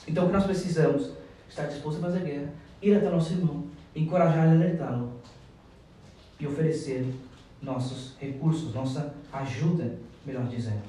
[0.06, 1.12] Então, o que nós precisamos?
[1.48, 3.64] Estar disposto a fazer guerra, ir até nosso irmão,
[3.94, 5.12] encorajar e alertá-lo
[6.38, 7.06] e oferecer
[7.62, 10.82] nossos recursos, nossa ajuda, melhor dizendo.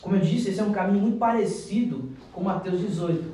[0.00, 3.32] Como eu disse, esse é um caminho muito parecido com Mateus 18,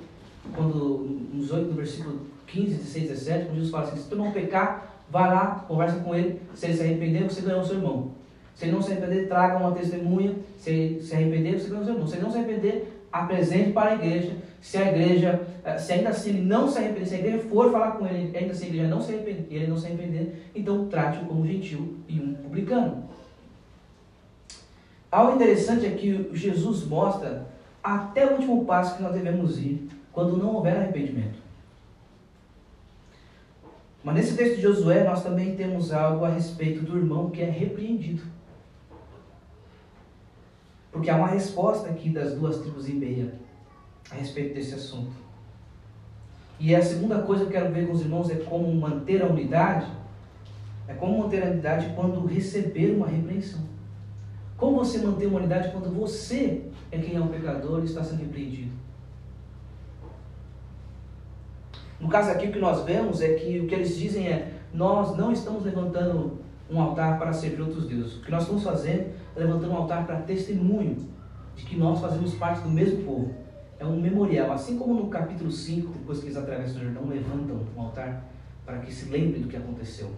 [0.54, 4.32] quando, no 18, no versículo 15, 16, 17, quando Jesus fala assim: se tu não
[4.32, 8.10] pecar, vá lá, conversa com ele, se ele se arrepender, você ganhou o seu irmão.
[8.54, 10.34] Se ele não se arrepender, traga uma testemunha.
[10.56, 12.08] Se ele se arrepender, você ganhou o seu irmão.
[12.08, 14.36] Se ele não se arrepender, apresente para a igreja.
[14.60, 17.70] Se a igreja, eh, se ainda assim ele não se arrepender, se a igreja for
[17.70, 20.88] falar com ele, ainda assim a igreja não se arrepender, ele não se arrepender, então
[20.88, 23.04] trate-o como gentil e um publicano.
[25.10, 27.46] Algo interessante é que Jesus mostra
[27.82, 31.47] até o último passo que nós devemos ir quando não houver arrependimento.
[34.08, 37.50] Mas nesse texto de Josué nós também temos algo a respeito do irmão que é
[37.50, 38.22] repreendido.
[40.90, 43.34] Porque há uma resposta aqui das duas tribos e meia
[44.10, 45.12] a respeito desse assunto.
[46.58, 49.26] E a segunda coisa que eu quero ver com os irmãos é como manter a
[49.26, 49.92] unidade.
[50.86, 53.60] É como manter a unidade quando receber uma repreensão.
[54.56, 58.20] Como você manter uma unidade quando você é quem é o pecador e está sendo
[58.20, 58.72] repreendido?
[62.00, 65.16] No caso aqui, o que nós vemos é que o que eles dizem é: nós
[65.16, 66.38] não estamos levantando
[66.70, 68.16] um altar para servir outros deuses.
[68.16, 70.96] O que nós estamos fazendo é levantando um altar para testemunho
[71.56, 73.34] de que nós fazemos parte do mesmo povo.
[73.78, 74.52] É um memorial.
[74.52, 78.24] Assim como no capítulo 5, depois que eles atravessam o Jordão, levantam um altar
[78.64, 80.10] para que se lembre do que aconteceu.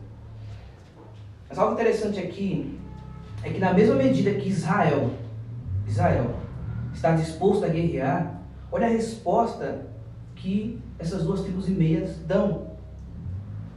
[1.48, 2.78] Mas algo interessante aqui
[3.42, 5.10] é que na mesma medida que Israel,
[5.86, 6.34] Israel
[6.92, 9.89] está disposto a guerrear, olha a resposta
[10.40, 12.70] que essas duas tribos e meias dão.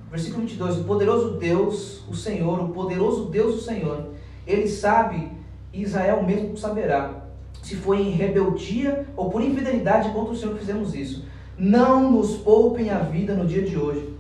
[0.10, 4.10] Versículo 22: O poderoso Deus, o Senhor, o poderoso Deus, o Senhor,
[4.48, 5.30] ele sabe,
[5.72, 7.26] e Israel mesmo saberá,
[7.62, 11.26] se foi em rebeldia ou por infidelidade contra o Senhor que fizemos isso.
[11.58, 14.14] Não nos poupem a vida no dia de hoje.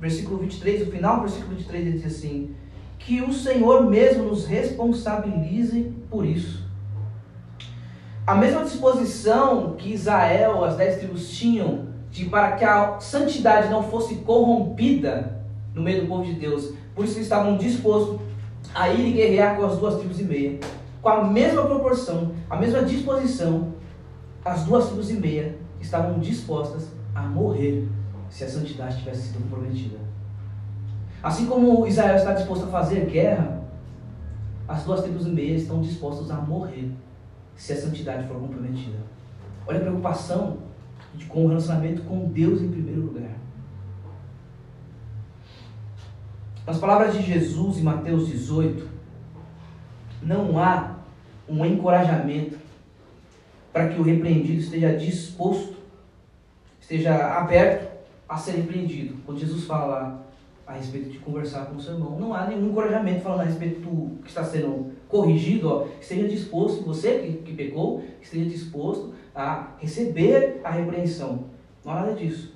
[0.00, 2.54] Versículo 23, o final do versículo 23 ele diz assim:
[2.98, 6.61] Que o Senhor mesmo nos responsabilize por isso.
[8.32, 13.82] A mesma disposição que Israel, as dez tribos tinham de para que a santidade não
[13.82, 16.72] fosse corrompida no meio do povo de Deus.
[16.94, 18.18] Por isso eles estavam dispostos
[18.74, 20.58] a ir guerrear com as duas tribos e meia.
[21.02, 23.74] Com a mesma proporção, a mesma disposição,
[24.42, 27.86] as duas tribos e meia estavam dispostas a morrer
[28.30, 29.98] se a santidade tivesse sido comprometida.
[31.22, 33.62] Assim como Israel está disposto a fazer guerra,
[34.66, 36.92] as duas tribos e meia estão dispostas a morrer
[37.56, 38.98] se a santidade for comprometida.
[39.66, 40.58] Olha a preocupação
[41.14, 43.30] de, com o relacionamento com Deus em primeiro lugar.
[46.66, 48.88] Nas palavras de Jesus em Mateus 18,
[50.22, 50.96] não há
[51.48, 52.56] um encorajamento
[53.72, 55.76] para que o repreendido esteja disposto,
[56.80, 57.90] esteja aberto
[58.28, 59.16] a ser repreendido.
[59.24, 60.21] Quando Jesus fala lá
[60.66, 63.80] a respeito de conversar com o seu irmão, não há nenhum encorajamento falando a respeito
[63.80, 69.74] do que está sendo corrigido, ó, esteja disposto, você que, que pecou, esteja disposto a
[69.78, 71.46] receber a repreensão.
[71.84, 72.54] Não há nada disso.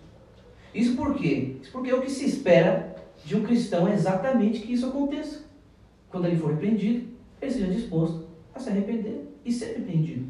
[0.74, 1.56] Isso por quê?
[1.60, 5.44] Isso porque é o que se espera de um cristão é exatamente que isso aconteça.
[6.10, 7.08] Quando ele for repreendido,
[7.40, 10.26] ele seja disposto a se arrepender e ser repreendido.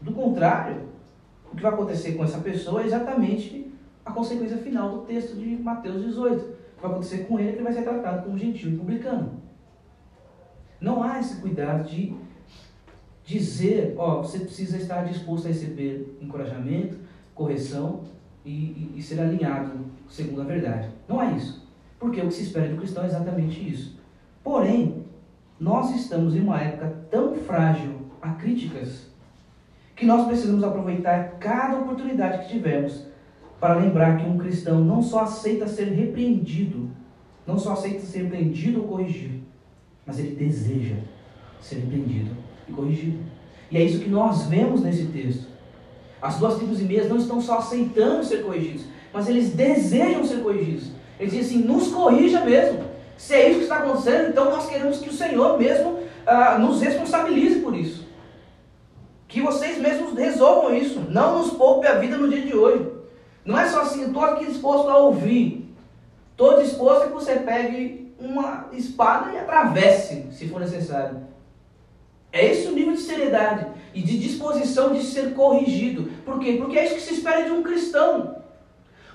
[0.00, 0.82] Do contrário,
[1.50, 3.72] o que vai acontecer com essa pessoa é exatamente
[4.04, 6.34] a consequência final do texto de Mateus 18.
[6.34, 6.46] O
[6.76, 9.42] que vai acontecer com ele que ele vai ser tratado como gentil e publicano.
[10.80, 12.14] Não há esse cuidado de
[13.24, 16.98] dizer, ó, você precisa estar disposto a receber encorajamento,
[17.34, 18.02] correção
[18.44, 20.90] e, e, e ser alinhado segundo a verdade.
[21.08, 21.66] Não é isso.
[21.98, 23.98] Porque o que se espera do cristão é exatamente isso.
[24.42, 25.04] Porém,
[25.58, 29.06] nós estamos em uma época tão frágil a críticas
[29.96, 33.06] que nós precisamos aproveitar cada oportunidade que tivermos
[33.64, 36.90] para lembrar que um cristão não só aceita ser repreendido,
[37.46, 39.40] não só aceita ser repreendido ou corrigido,
[40.04, 40.96] mas ele deseja
[41.62, 42.36] ser repreendido
[42.68, 43.20] e corrigido.
[43.70, 45.46] E é isso que nós vemos nesse texto.
[46.20, 48.84] As duas tribos e meias não estão só aceitando ser corrigidos,
[49.14, 50.90] mas eles desejam ser corrigidos.
[51.18, 52.84] Eles dizem assim: nos corrija mesmo.
[53.16, 56.82] Se é isso que está acontecendo, então nós queremos que o Senhor mesmo ah, nos
[56.82, 58.06] responsabilize por isso.
[59.26, 61.00] Que vocês mesmos resolvam isso.
[61.08, 63.03] Não nos poupe a vida no dia de hoje.
[63.44, 65.68] Não é só assim, estou aqui disposto a ouvir.
[66.30, 71.22] Estou disposto a que você pegue uma espada e atravesse, se for necessário.
[72.32, 76.10] É esse o nível de seriedade e de disposição de ser corrigido.
[76.24, 76.56] Por quê?
[76.58, 78.42] Porque é isso que se espera de um cristão.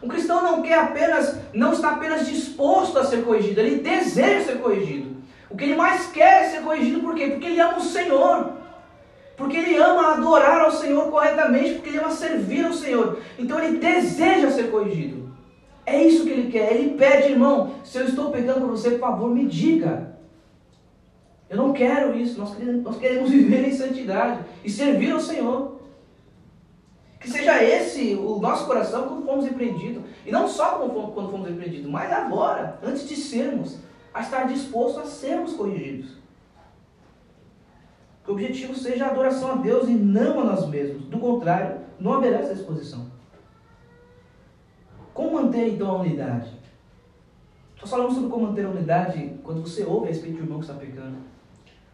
[0.02, 4.60] Um cristão não quer apenas, não está apenas disposto a ser corrigido, ele deseja ser
[4.60, 5.18] corrigido.
[5.50, 7.28] O que ele mais quer é ser corrigido, por quê?
[7.28, 8.59] Porque ele ama o Senhor.
[9.40, 13.20] Porque ele ama adorar ao Senhor corretamente, porque ele ama servir ao Senhor.
[13.38, 15.30] Então ele deseja ser corrigido.
[15.86, 16.74] É isso que ele quer.
[16.74, 20.18] Ele pede, irmão, se eu estou pegando para você, por favor, me diga.
[21.50, 22.38] Eu não quero isso.
[22.38, 25.80] Nós queremos, nós queremos viver em santidade e servir ao Senhor.
[27.18, 30.04] Que seja esse o nosso coração quando fomos repreendidos.
[30.26, 33.78] E não só quando fomos repreendidos, mas agora, antes de sermos,
[34.14, 36.19] a estar disposto a sermos corrigidos.
[38.30, 41.04] Que o objetivo seja a adoração a Deus e não a nós mesmos.
[41.06, 43.08] Do contrário, não haverá essa exposição.
[45.16, 46.52] Como manter então a unidade?
[47.82, 50.66] Nós falamos sobre como manter a unidade quando você ouve a respeito do irmão que
[50.66, 51.18] está pecando.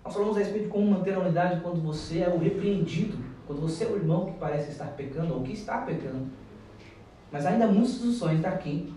[0.03, 3.17] Nós falamos a respeito de como manter a unidade quando você é o repreendido
[3.47, 6.27] quando você é o irmão que parece estar pecando ou que está pecando,
[7.31, 8.93] mas ainda há muitas instruções daqui,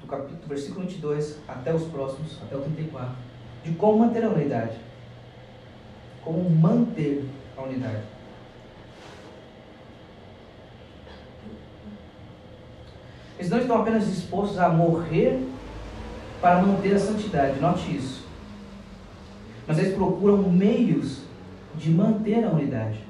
[0.00, 3.16] do capítulo, versículo 22 até os próximos, até o 34,
[3.64, 4.93] de como manter a unidade.
[6.24, 7.24] Como manter
[7.56, 8.02] a unidade.
[13.38, 15.46] Eles não estão apenas dispostos a morrer
[16.40, 18.24] para manter a santidade, note isso.
[19.66, 21.22] Mas eles procuram meios
[21.74, 23.00] de manter a unidade.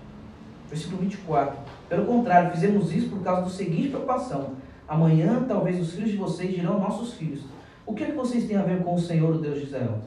[0.69, 1.59] Versículo 24.
[1.89, 4.55] Pelo contrário, fizemos isso por causa do seguinte preocupação.
[4.89, 7.43] Amanhã, talvez os filhos de vocês dirão nossos filhos.
[7.87, 10.01] O que é que vocês têm a ver com o Senhor, o Deus de Israel?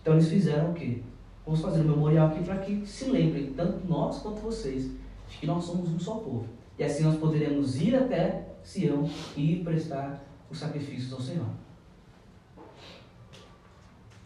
[0.00, 1.02] Então eles fizeram o quê?
[1.48, 4.90] Vamos fazer um memorial aqui para que se lembrem, tanto nós quanto vocês,
[5.30, 6.44] de que nós somos um só povo.
[6.78, 11.46] E assim nós poderemos ir até Sião e prestar os sacrifícios ao Senhor.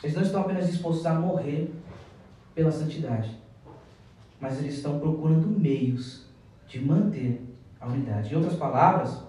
[0.03, 1.73] Eles não estão apenas dispostos a morrer
[2.57, 3.39] pela santidade.
[4.41, 6.27] Mas eles estão procurando meios
[6.67, 7.41] de manter
[7.79, 8.33] a unidade.
[8.33, 9.23] Em outras palavras,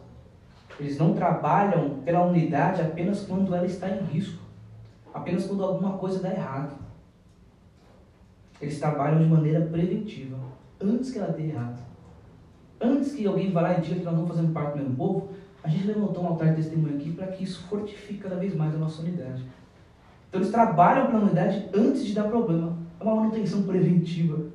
[0.79, 4.41] eles não trabalham pela unidade apenas quando ela está em risco,
[5.13, 6.82] apenas quando alguma coisa dá errado.
[8.63, 10.37] Eles trabalham de maneira preventiva,
[10.79, 11.83] antes que ela dê errado.
[12.79, 15.29] Antes que alguém vá lá e diga que nós não fazemos parte do mesmo povo,
[15.61, 18.73] a gente levantou um altar de testemunho aqui para que isso fortifique cada vez mais
[18.73, 19.43] a nossa unidade.
[20.29, 22.77] Então eles trabalham pela unidade antes de dar problema.
[22.99, 24.45] É uma manutenção preventiva.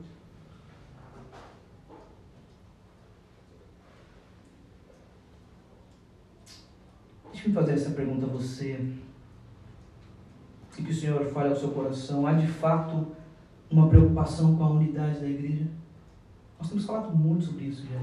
[7.31, 8.81] Deixa eu fazer essa pergunta a você.
[10.79, 12.27] E que o Senhor fale ao seu coração.
[12.27, 13.19] Há de fato
[13.71, 15.67] uma preocupação com a unidade da igreja?
[16.59, 18.01] Nós temos falado muito sobre isso já.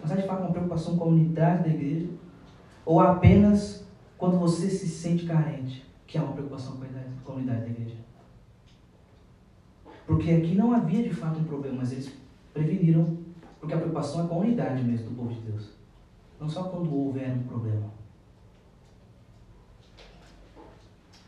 [0.00, 2.08] Mas há de fato uma preocupação com a unidade da igreja?
[2.84, 3.84] Ou apenas
[4.16, 6.78] quando você se sente carente, que há uma preocupação
[7.24, 7.96] com a unidade da igreja?
[10.06, 12.10] Porque aqui não havia de fato um problema, mas eles
[12.54, 13.18] preveniram,
[13.60, 15.70] porque a preocupação é com a unidade mesmo do povo de Deus.
[16.40, 17.90] Não só quando houver um problema.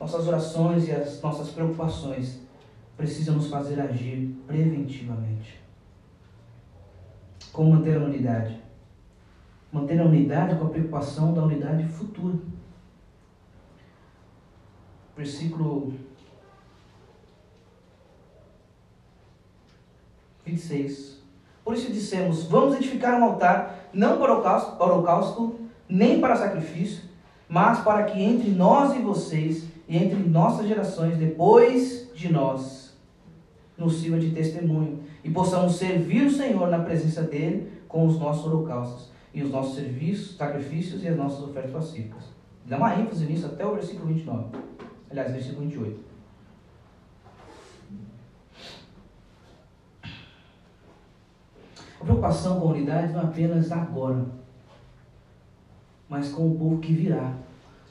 [0.00, 2.40] Nossas orações e as nossas preocupações
[3.00, 5.58] precisam nos fazer agir preventivamente.
[7.50, 8.60] Como manter a unidade?
[9.72, 12.38] Manter a unidade com a preocupação da unidade futura.
[15.16, 15.94] Versículo
[20.44, 21.22] 26.
[21.64, 27.04] Por isso dissemos: Vamos edificar um altar, não para holocausto, holocausto, nem para sacrifício,
[27.48, 32.79] mas para que entre nós e vocês, e entre nossas gerações depois de nós,
[33.80, 38.44] nos sirva de testemunho, e possamos servir o Senhor na presença dele com os nossos
[38.44, 42.24] holocaustos, e os nossos serviços, sacrifícios e as nossas ofertas pacíficas.
[42.66, 44.56] Dá uma ênfase nisso até o versículo 29.
[45.10, 46.10] Aliás, versículo 28.
[52.00, 54.24] A preocupação com a unidade não é apenas agora,
[56.08, 57.34] mas com o povo que virá.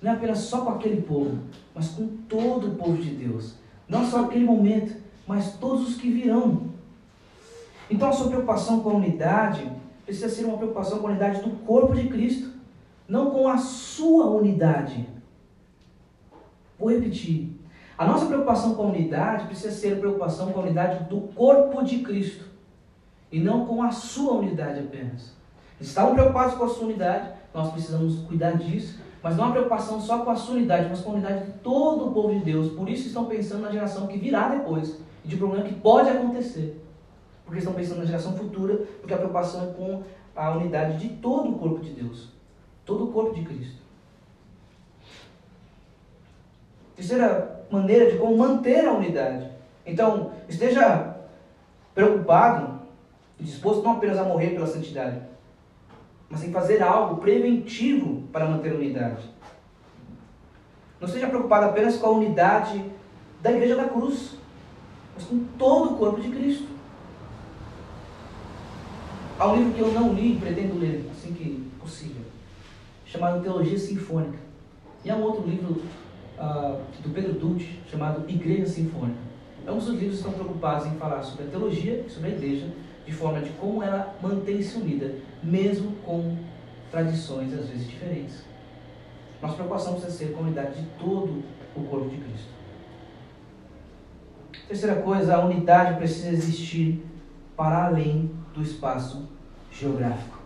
[0.02, 1.40] Não é apenas só com aquele povo,
[1.74, 3.56] mas com todo o povo de Deus.
[3.88, 4.96] Não só aquele momento,
[5.30, 6.70] mas todos os que virão.
[7.88, 9.72] Então a sua preocupação com a unidade
[10.04, 12.50] precisa ser uma preocupação com a unidade do corpo de Cristo,
[13.08, 15.08] não com a sua unidade.
[16.80, 17.48] Vou repetir.
[17.96, 21.84] A nossa preocupação com a unidade precisa ser a preocupação com a unidade do corpo
[21.84, 22.46] de Cristo
[23.32, 25.36] e não com a sua unidade apenas.
[25.80, 30.26] Estavam preocupados com a sua unidade, nós precisamos cuidar disso, mas não a preocupação só
[30.26, 32.72] com a sua unidade, mas com a unidade de todo o povo de Deus.
[32.74, 36.82] Por isso estão pensando na geração que virá depois e de problema que pode acontecer.
[37.46, 40.04] Porque estão pensando na geração futura, porque a preocupação é com
[40.36, 42.30] a unidade de todo o corpo de Deus,
[42.86, 43.82] todo o corpo de Cristo.
[46.96, 49.50] Terceira maneira de como manter a unidade.
[49.86, 51.16] Então, esteja
[51.96, 52.80] preocupado
[53.40, 55.22] e disposto não apenas a morrer pela santidade,
[56.30, 59.24] mas em fazer algo preventivo para manter a unidade.
[61.00, 62.84] Não esteja preocupado apenas com a unidade
[63.42, 64.38] da igreja da cruz,
[65.20, 66.68] mas com todo o corpo de Cristo.
[69.38, 72.24] Há um livro que eu não li e pretendo ler assim que possível,
[73.06, 74.38] chamado Teologia Sinfônica.
[75.04, 75.82] E há um outro livro
[76.38, 79.20] uh, do Pedro Dutti, chamado Igreja Sinfônica.
[79.68, 82.68] Ambos os livros estão preocupados em falar sobre a teologia e sobre a igreja,
[83.06, 86.38] de forma de como ela mantém-se unida, mesmo com
[86.92, 88.44] tradições às vezes diferentes.
[89.42, 91.44] Nossa preocupação precisa ser a unidade de todo
[91.76, 92.59] o corpo de Cristo.
[94.70, 97.04] Terceira coisa, a unidade precisa existir
[97.58, 99.28] para além do espaço
[99.72, 100.38] geográfico.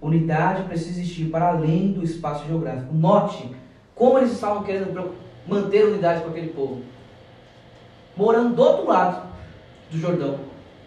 [0.00, 2.94] Unidade precisa existir para além do espaço geográfico.
[2.94, 3.50] Note
[3.92, 5.16] como eles estavam querendo
[5.48, 6.80] manter unidade com aquele povo.
[8.16, 9.28] Morando do outro lado
[9.90, 10.38] do Jordão,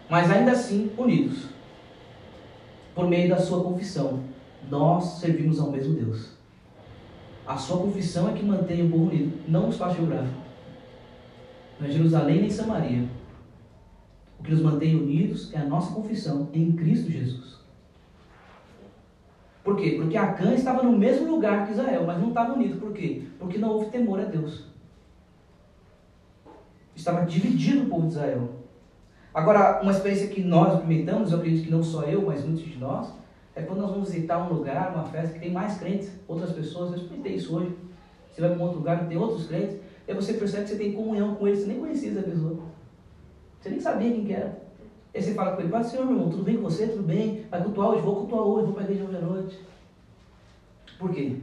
[0.08, 1.48] mas ainda assim unidos,
[2.94, 4.20] por meio da sua confissão.
[4.70, 6.30] Nós servimos ao mesmo Deus.
[7.46, 10.43] A sua confissão é que mantém o povo unido, não o espaço geográfico.
[11.84, 13.06] Não é Jerusalém nem Samaria.
[14.40, 17.58] O que nos mantém unidos é a nossa confissão em Cristo Jesus.
[19.62, 19.96] Por quê?
[20.00, 22.80] Porque Acã estava no mesmo lugar que Israel, mas não estava unido.
[22.80, 23.24] Por quê?
[23.38, 24.64] Porque não houve temor a Deus.
[26.96, 28.48] Estava dividido o povo de Israel.
[29.34, 32.78] Agora, uma experiência que nós experimentamos, eu acredito que não só eu, mas muitos de
[32.78, 33.12] nós,
[33.54, 36.92] é quando nós vamos visitar um lugar, uma festa que tem mais crentes, outras pessoas.
[36.92, 37.76] Eu experimentei isso hoje.
[38.30, 40.76] Você vai para um outro lugar que tem outros crentes, e você percebe que você
[40.76, 42.58] tem comunhão com eles, você nem conhecia essa pessoa.
[43.60, 44.62] Você nem sabia quem que era.
[45.14, 46.88] Aí você fala com ele, Pai Senhor, meu irmão, tudo bem com você?
[46.88, 47.46] Tudo bem?
[47.50, 48.02] Vai cultuar hoje?
[48.02, 49.58] Vou cultuar hoje, vou para a igreja hoje à noite.
[50.98, 51.36] Por quê?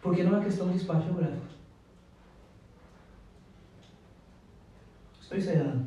[0.00, 1.46] Porque não é questão de espaço geográfico.
[5.20, 5.86] Estou encerrando.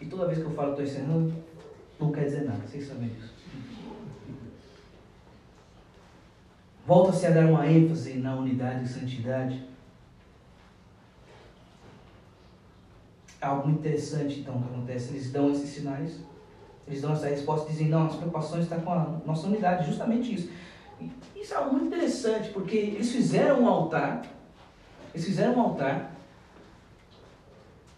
[0.00, 1.34] E toda vez que eu falo estou encerrando,
[2.00, 3.34] não quer dizer nada, vocês sabem disso.
[6.86, 9.62] Volta-se a dar uma ênfase na unidade e santidade.
[13.33, 15.12] É algo interessante, então, que acontece.
[15.12, 16.18] Eles dão esses sinais,
[16.86, 20.50] eles dão essa resposta, dizem: não, as preocupações estão com a nossa unidade, justamente isso.
[21.34, 24.22] Isso é algo muito interessante, porque eles fizeram um altar,
[25.12, 26.14] eles fizeram um altar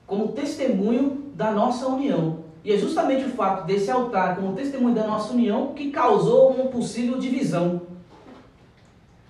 [0.07, 2.45] como testemunho da nossa união.
[2.65, 6.67] E é justamente o fato desse altar como testemunho da nossa união que causou uma
[6.67, 7.83] possível divisão.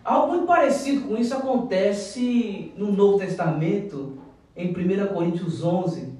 [0.02, 4.16] Algo muito parecido com isso acontece no Novo Testamento,
[4.56, 6.14] em 1 Coríntios 11,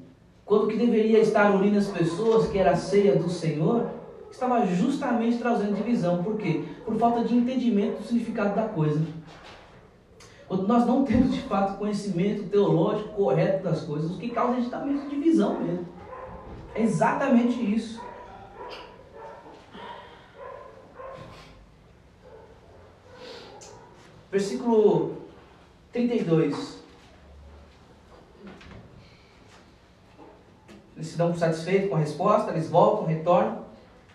[0.45, 3.89] quando que deveria estar unindo as pessoas, que era a ceia do Senhor,
[4.31, 6.23] estava justamente trazendo divisão.
[6.23, 6.65] Por quê?
[6.85, 9.01] Por falta de entendimento do significado da coisa.
[10.47, 15.09] Quando nós não temos de fato conhecimento teológico correto das coisas, o que causa justamente
[15.09, 15.89] divisão mesmo.
[16.75, 18.01] É exatamente isso.
[24.31, 25.17] Versículo
[25.93, 26.76] 32.
[30.97, 33.67] Eles se dão satisfeitos com a resposta, eles voltam, retornam.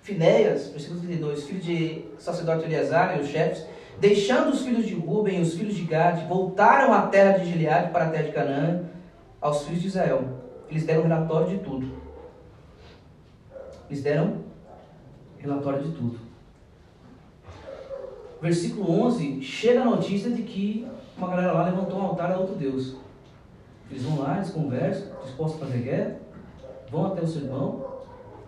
[0.01, 3.65] Finéias, versículo 32, filho de sacerdote Eleazar e os chefes,
[4.01, 7.91] Deixando os filhos de Ruben e os filhos de Gad, voltaram à terra de Gileade
[7.91, 8.84] para a terra de Canaã,
[9.39, 10.27] aos filhos de Israel.
[10.67, 11.91] Eles deram relatório de tudo.
[13.88, 14.38] Eles deram
[15.38, 16.19] relatório de tudo.
[18.41, 22.55] Versículo 11, chega a notícia de que uma galera lá levantou um altar a outro
[22.55, 22.95] Deus.
[23.91, 26.15] Eles vão lá, eles conversam, dispostos a fazer guerra,
[26.91, 27.85] vão até o seu irmão,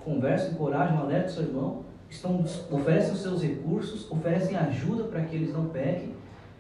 [0.04, 5.36] conversam, encorajam, alertam o seu irmão, estão, oferecem os seus recursos, oferecem ajuda para que
[5.36, 6.14] eles não pequem.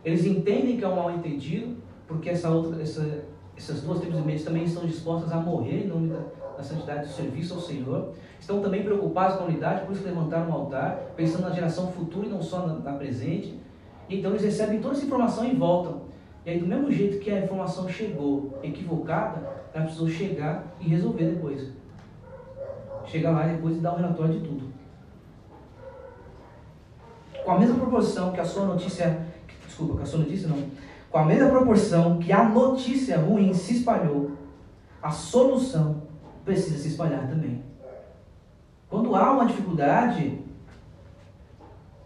[0.03, 1.75] Eles entendem que é um mal entendido,
[2.07, 3.25] porque essa outra, essa,
[3.55, 6.19] essas duas tribos e meias também estão dispostas a morrer em nome da,
[6.57, 8.13] da santidade do serviço ao Senhor.
[8.39, 12.27] Estão também preocupados com a unidade, por isso levantaram um altar, pensando na geração futura
[12.27, 13.59] e não só na, na presente.
[14.09, 16.12] Então eles recebem toda essa informação e voltam.
[16.46, 21.26] E aí, do mesmo jeito que a informação chegou equivocada, ela precisou chegar e resolver
[21.26, 21.72] depois.
[23.06, 24.74] chega lá depois e dá um relatório de tudo.
[27.44, 29.26] Com a mesma proporção que a sua notícia,
[29.66, 30.58] desculpa, que a sua notícia não,
[31.10, 34.32] com a mesma proporção que a notícia ruim se espalhou,
[35.02, 36.04] a solução
[36.44, 37.64] precisa se espalhar também.
[38.89, 40.39] Quando há uma dificuldade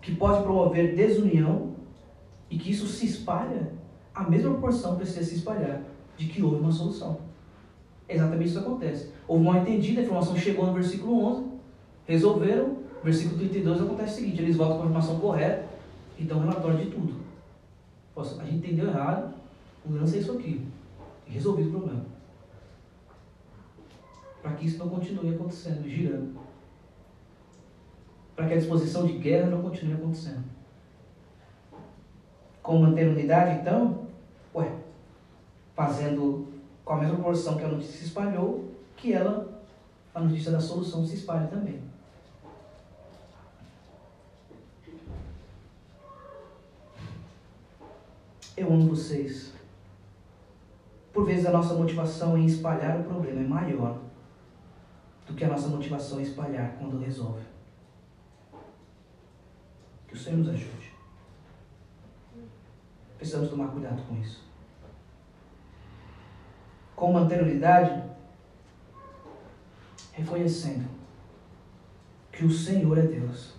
[0.01, 1.75] que pode promover desunião
[2.49, 3.76] e que isso se espalha,
[4.17, 5.83] a mesma proporção precisa se espalhar
[6.17, 7.19] de que houve uma solução.
[8.09, 9.11] Exatamente isso acontece.
[9.27, 11.45] Houve mal entendido, a informação chegou no versículo 11,
[12.07, 15.67] resolveram, versículo 32 acontece o seguinte, eles voltam com a informação correta
[16.17, 17.13] e dão relatório de tudo.
[18.15, 19.35] Poxa, a gente entendeu errado,
[19.85, 20.65] o lance é isso aqui.
[21.27, 22.05] Resolvido o problema.
[24.41, 26.39] Para que isso não continue acontecendo, girando.
[28.35, 30.43] Para que a disposição de guerra não continue acontecendo.
[32.63, 34.06] Como manter unidade, então?
[34.55, 34.71] Ué,
[35.75, 36.47] fazendo
[36.83, 39.61] com a mesma proporção que a notícia se espalhou, que ela,
[40.15, 41.81] a notícia da solução, se espalhe também.
[48.55, 49.53] Eu amo vocês.
[51.13, 53.99] Por vezes a nossa motivação em espalhar o problema é maior
[55.27, 57.43] do que a nossa motivação em espalhar quando resolve.
[60.07, 60.86] Que o Senhor nos ajude.
[63.17, 64.45] Precisamos tomar cuidado com isso.
[66.95, 68.03] Com anterioridade,
[70.13, 70.87] reconhecendo
[72.31, 73.55] que o Senhor é Deus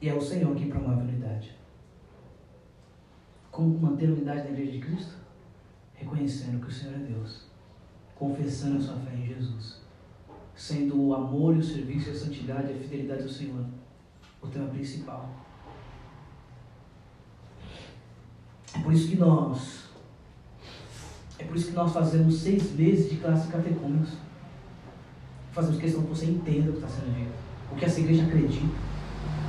[0.00, 1.56] e é o Senhor que promove a unidade.
[3.58, 5.14] Manter a unidade na igreja de Cristo?
[5.94, 7.44] Reconhecendo que o Senhor é Deus,
[8.14, 9.82] confessando a sua fé em Jesus,
[10.54, 13.64] sendo o amor e o serviço e a santidade e a fidelidade do Senhor
[14.42, 15.30] o tema principal.
[18.61, 19.84] É por isso que nós,
[21.38, 24.10] é por isso que nós fazemos seis meses de classe catecúmenos.
[25.52, 27.32] Fazemos questão que você entenda o que está sendo dito,
[27.70, 28.74] o que essa igreja acredita.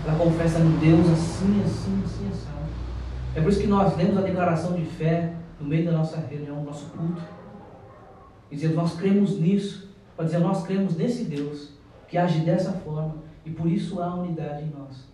[0.06, 2.54] Ela confessa no Deus assim, assim, assim, assim.
[3.36, 6.58] É por isso que nós lemos a declaração de fé no meio da nossa reunião,
[6.58, 7.22] no nosso culto.
[8.52, 9.90] Dizendo, nós cremos nisso.
[10.16, 11.70] Para dizer, nós cremos nesse Deus
[12.08, 13.16] que age dessa forma.
[13.46, 15.08] E por isso há unidade em nós.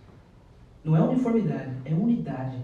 [0.84, 2.58] Não é uniformidade, é unidade.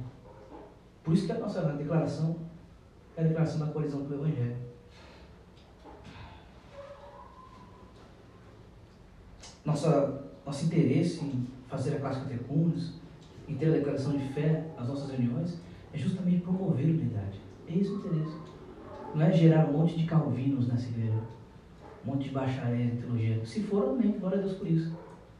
[1.07, 2.35] Por isso que a nossa declaração
[3.17, 4.57] é a declaração da colisão do Evangelho.
[9.65, 12.95] Nossa, nosso interesse em fazer a classe catecúmenos,
[13.47, 15.61] em ter a declaração de fé nas nossas reuniões,
[15.95, 17.41] é justamente promover unidade.
[17.69, 18.37] É esse o interesse.
[19.15, 21.23] Não é gerar um monte de calvinos nessa igreja,
[22.05, 23.47] um monte de bacharéis em teologia.
[23.47, 24.93] Se for, amém, glória a Deus por isso.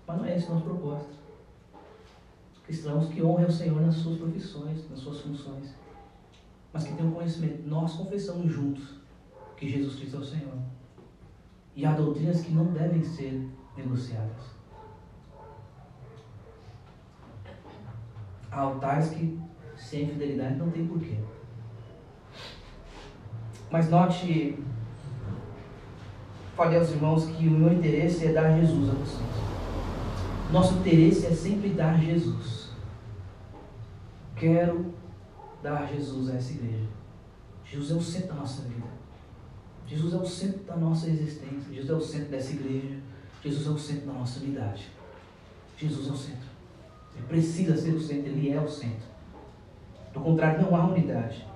[0.07, 1.26] Mas não é esse o nosso propósito
[2.67, 5.73] cristãos que honrem o Senhor nas suas profissões, nas suas funções,
[6.73, 7.67] mas que tenham conhecimento.
[7.67, 8.97] Nós confessamos juntos
[9.57, 10.59] que Jesus Cristo é o Senhor.
[11.75, 14.57] E há doutrinas que não devem ser negociadas.
[18.51, 19.39] Há altares que,
[19.77, 21.19] sem fidelidade, não tem porquê.
[23.71, 24.59] Mas note,
[26.57, 29.56] falei aos irmãos que o meu interesse é dar Jesus a vocês.
[30.53, 32.67] Nosso interesse é sempre dar Jesus
[34.37, 34.93] quero
[35.63, 36.89] dar Jesus a essa igreja.
[37.65, 38.87] Jesus é o centro da nossa vida.
[39.87, 41.73] Jesus é o centro da nossa existência.
[41.73, 42.99] Jesus é o centro dessa igreja.
[43.43, 44.89] Jesus é o centro da nossa unidade.
[45.77, 46.47] Jesus é o centro.
[47.17, 49.07] Ele precisa ser o centro, ele é o centro.
[50.13, 51.47] Do contrário, não há unidade.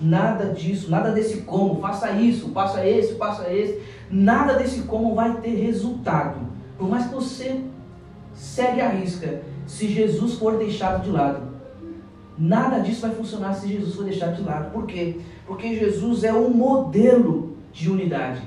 [0.00, 3.82] Nada disso, nada desse como, faça isso, faça esse, faça esse.
[4.10, 6.40] Nada desse como vai ter resultado.
[6.76, 7.64] Por mais que você
[8.42, 11.52] segue a risca, se Jesus for deixado de lado.
[12.36, 14.72] Nada disso vai funcionar se Jesus for deixado de lado.
[14.72, 15.20] Por quê?
[15.46, 18.42] Porque Jesus é um modelo de unidade.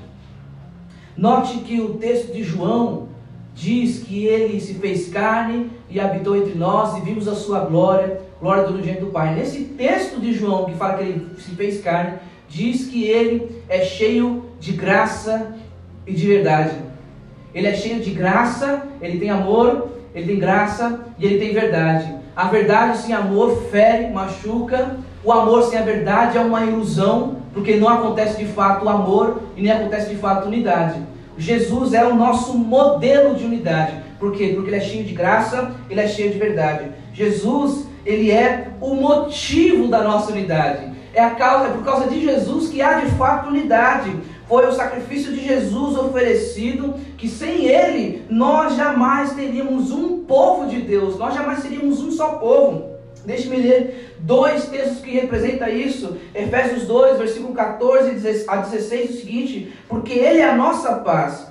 [1.16, 3.08] Note que o texto de João
[3.54, 8.20] diz que ele se fez carne e habitou entre nós e vimos a sua glória,
[8.38, 9.34] glória do unigênito do Pai.
[9.34, 12.18] Nesse texto de João que fala que ele se fez carne,
[12.50, 15.56] diz que ele é cheio de graça
[16.06, 16.95] e de verdade.
[17.56, 22.14] Ele é cheio de graça, ele tem amor, ele tem graça e ele tem verdade.
[22.36, 24.98] A verdade sem amor fere, machuca.
[25.24, 29.40] O amor sem a verdade é uma ilusão, porque não acontece de fato o amor
[29.56, 31.00] e nem acontece de fato unidade.
[31.38, 33.94] Jesus é o nosso modelo de unidade.
[34.20, 34.52] Por quê?
[34.54, 36.90] Porque ele é cheio de graça, ele é cheio de verdade.
[37.14, 40.94] Jesus, ele é o motivo da nossa unidade.
[41.14, 44.14] É, a causa, é por causa de Jesus que há de fato unidade.
[44.48, 50.80] Foi o sacrifício de Jesus oferecido, que sem ele nós jamais teríamos um povo de
[50.80, 52.96] Deus, nós jamais seríamos um só povo.
[53.24, 56.16] Deixe-me ler dois textos que representam isso.
[56.32, 61.48] Efésios 2, versículo 14 a 16, o seguinte: Porque Ele é a nossa paz,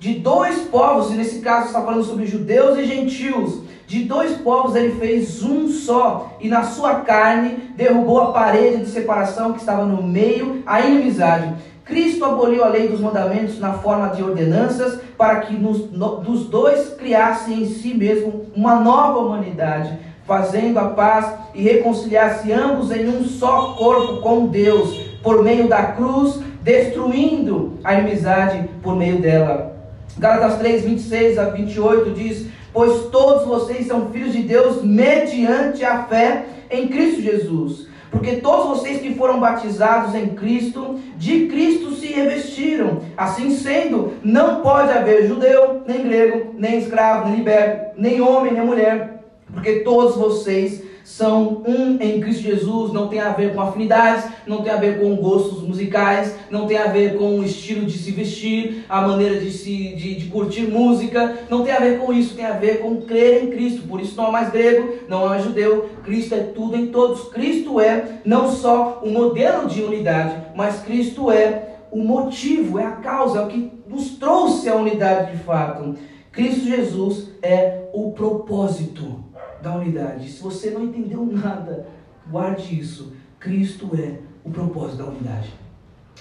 [0.00, 4.74] De dois povos, e nesse caso está falando sobre judeus e gentios, de dois povos
[4.74, 9.84] ele fez um só, e na sua carne derrubou a parede de separação que estava
[9.84, 11.54] no meio, a inimizade.
[11.84, 16.46] Cristo aboliu a lei dos mandamentos na forma de ordenanças, para que nos, no, dos
[16.46, 23.08] dois criasse em si mesmo uma nova humanidade, fazendo a paz e reconciliasse ambos em
[23.08, 29.76] um só corpo com Deus, por meio da cruz, destruindo a inimizade por meio dela.
[30.18, 36.04] Gálatas 3, 26 a 28 diz: Pois todos vocês são filhos de Deus mediante a
[36.04, 37.91] fé em Cristo Jesus.
[38.12, 43.00] Porque todos vocês que foram batizados em Cristo, de Cristo se revestiram.
[43.16, 48.62] Assim sendo, não pode haver judeu, nem grego, nem escravo, nem liberto, nem homem, nem
[48.64, 54.24] mulher, porque todos vocês são um em Cristo Jesus, não tem a ver com afinidades,
[54.46, 57.96] não tem a ver com gostos musicais, não tem a ver com o estilo de
[57.98, 62.12] se vestir, a maneira de se de, de curtir música, não tem a ver com
[62.12, 63.86] isso, tem a ver com crer em Cristo.
[63.86, 67.28] Por isso não é mais grego, não é mais judeu, Cristo é tudo em todos.
[67.28, 72.92] Cristo é não só o modelo de unidade, mas Cristo é o motivo, é a
[72.92, 75.94] causa, é o que nos trouxe a unidade de fato.
[76.30, 79.31] Cristo Jesus é o propósito
[79.62, 80.28] da unidade.
[80.30, 81.86] Se você não entendeu nada,
[82.30, 83.12] guarde isso.
[83.38, 85.52] Cristo é o propósito da unidade.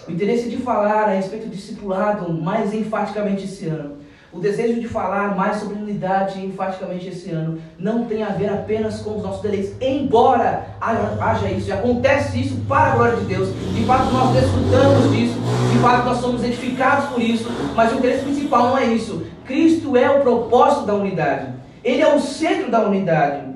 [0.07, 3.97] O interesse de falar a respeito do discipulado mais enfaticamente esse ano,
[4.33, 9.01] o desejo de falar mais sobre unidade enfaticamente esse ano, não tem a ver apenas
[9.01, 13.49] com os nossos deleites, embora haja isso, e acontece isso para a glória de Deus,
[13.75, 15.37] de fato nós desfrutamos disso,
[15.73, 19.25] de fato nós somos edificados por isso, mas o interesse principal não é isso.
[19.45, 21.60] Cristo é o propósito da unidade.
[21.83, 23.51] Ele é o centro da unidade.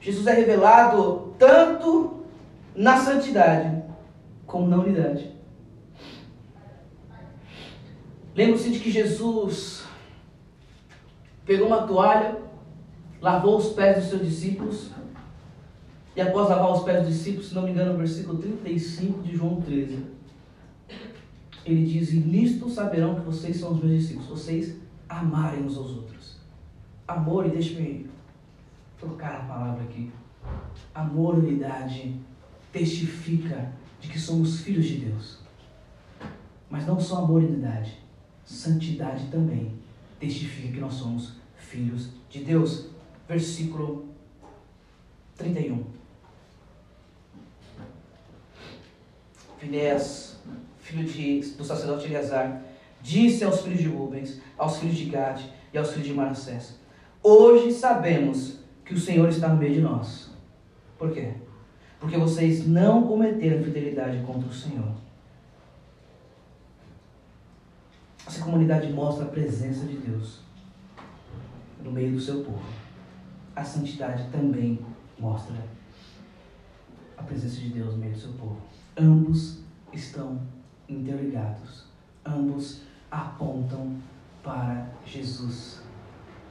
[0.00, 2.24] Jesus é revelado tanto
[2.74, 3.82] na santidade
[4.46, 5.30] como na unidade.
[8.34, 9.84] Lembre-se de que Jesus
[11.44, 12.38] pegou uma toalha,
[13.20, 14.90] lavou os pés dos seus discípulos,
[16.16, 19.36] e após lavar os pés dos discípulos, se não me engano, no versículo 35 de
[19.36, 20.04] João 13,
[21.64, 24.76] ele diz: E nisto saberão que vocês são os meus discípulos, vocês
[25.08, 26.36] amarem uns aos outros.
[27.06, 28.08] Amor, e deixe-me
[28.98, 30.10] trocar a palavra aqui.
[30.94, 32.16] Amor, unidade,
[32.72, 35.38] testifica de que somos filhos de Deus.
[36.68, 37.98] Mas não só amor e unidade,
[38.44, 39.72] santidade também
[40.20, 42.86] testifica que nós somos filhos de Deus.
[43.28, 44.08] Versículo
[45.36, 45.84] 31.
[49.58, 50.29] Finés
[50.90, 52.62] filho de, do sacerdote Eleazar,
[53.00, 56.78] disse aos filhos de Rubens, aos filhos de Gade e aos filhos de Manassés:
[57.22, 60.30] Hoje sabemos que o Senhor está no meio de nós.
[60.98, 61.34] Por quê?
[61.98, 64.92] Porque vocês não cometeram fidelidade contra o Senhor.
[68.26, 70.40] Essa comunidade mostra a presença de Deus
[71.82, 72.62] no meio do seu povo.
[73.54, 74.78] A santidade também
[75.18, 75.56] mostra
[77.16, 78.58] a presença de Deus no meio do seu povo.
[78.96, 79.60] Ambos
[79.92, 80.40] estão
[80.90, 81.84] interligados.
[82.24, 83.96] Ambos apontam
[84.42, 85.80] para Jesus.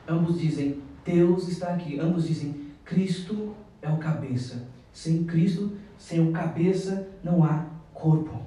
[0.07, 1.99] Ambos dizem: Deus está aqui.
[1.99, 4.67] Ambos dizem: Cristo é o cabeça.
[4.91, 8.39] Sem Cristo, sem o cabeça, não há corpo.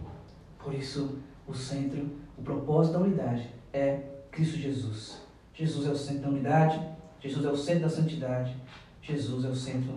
[0.59, 5.20] Por isso, o centro, o propósito da unidade é Cristo Jesus.
[5.55, 6.80] Jesus é o centro da unidade,
[7.20, 8.57] Jesus é o centro da santidade,
[9.01, 9.93] Jesus é o centro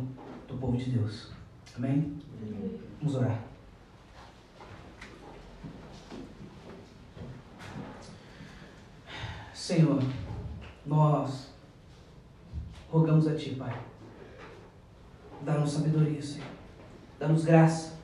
[0.47, 1.31] do povo de Deus.
[1.75, 2.13] Amém?
[2.99, 3.44] Vamos orar.
[9.65, 9.99] Senhor,
[10.85, 11.49] nós
[12.87, 13.75] rogamos a Ti, Pai.
[15.41, 16.51] Dá-nos sabedoria, Senhor.
[17.17, 17.97] Dá-nos graça.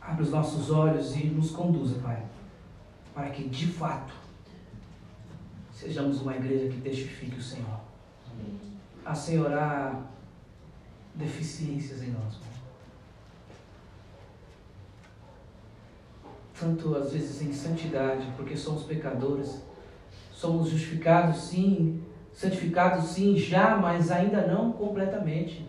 [0.00, 2.24] Abre os nossos olhos e nos conduza, Pai,
[3.14, 4.14] para que de fato
[5.70, 7.80] sejamos uma igreja que testifique o Senhor.
[9.04, 10.02] A Senhor há
[11.14, 12.55] deficiências em nós, Pai.
[16.58, 19.62] Tanto às vezes em santidade, porque somos pecadores.
[20.32, 22.02] Somos justificados sim,
[22.32, 25.66] santificados sim, já, mas ainda não completamente.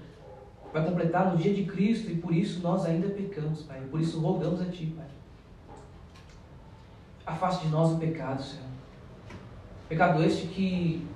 [0.74, 3.82] Vai completar no dia de Cristo e por isso nós ainda pecamos, Pai.
[3.90, 5.06] Por isso rogamos a Ti, Pai.
[7.26, 8.66] Afaste de nós o pecado, Senhor.
[9.88, 11.08] Pecado este que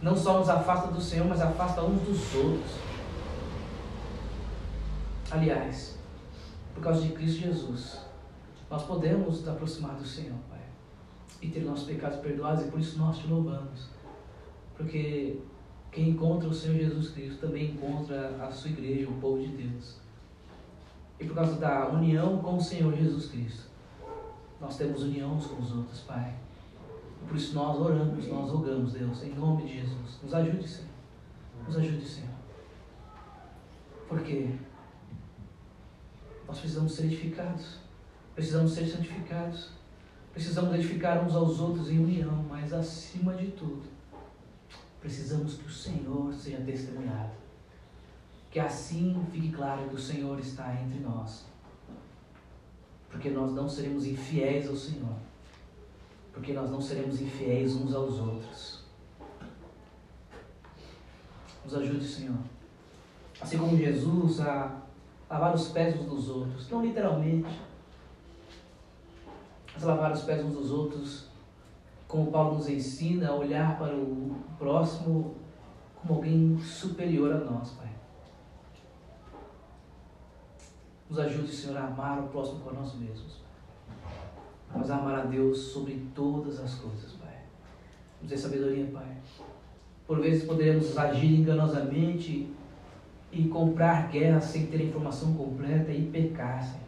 [0.00, 2.72] não só nos afasta do Senhor, mas afasta uns dos outros.
[5.30, 5.98] Aliás,
[6.74, 8.05] por causa de Cristo Jesus,
[8.70, 10.60] nós podemos nos aproximar do Senhor, Pai,
[11.40, 13.88] e ter nossos pecados perdoados, e por isso nós te louvamos.
[14.76, 15.40] Porque
[15.96, 19.96] Quem encontra o Senhor Jesus Cristo também encontra a sua igreja, o povo de Deus.
[21.18, 23.70] E por causa da união com o Senhor Jesus Cristo,
[24.60, 26.34] nós temos união uns com os outros, Pai.
[27.22, 30.18] E por isso nós oramos, nós rogamos, Deus, em nome de Jesus.
[30.22, 30.90] Nos ajude, Senhor.
[31.66, 32.34] Nos ajude, Senhor.
[34.06, 34.54] Porque
[36.46, 37.85] nós precisamos ser edificados.
[38.36, 39.70] Precisamos ser santificados.
[40.32, 43.84] Precisamos edificar uns aos outros em união, mas acima de tudo,
[45.00, 47.32] precisamos que o Senhor seja testemunhado.
[48.50, 51.46] Que assim fique claro que o Senhor está entre nós.
[53.10, 55.16] Porque nós não seremos infiéis ao Senhor.
[56.34, 58.84] Porque nós não seremos infiéis uns aos outros.
[61.64, 62.36] Nos ajude, Senhor.
[63.40, 64.82] Assim como Jesus a
[65.30, 66.68] lavar os pés uns dos outros.
[66.68, 67.48] Não literalmente,
[69.76, 71.26] mas lavar os pés uns dos outros,
[72.08, 75.34] como Paulo nos ensina a olhar para o próximo
[76.00, 77.90] como alguém superior a nós, Pai.
[81.10, 83.42] Nos ajude, Senhor, a amar o próximo por nós mesmos.
[84.74, 87.36] Mas a amar a Deus sobre todas as coisas, Pai.
[88.22, 89.18] Nos dê sabedoria, Pai.
[90.06, 92.50] Por vezes poderemos agir enganosamente
[93.30, 96.86] e comprar guerra sem ter informação completa e pecar, Senhor.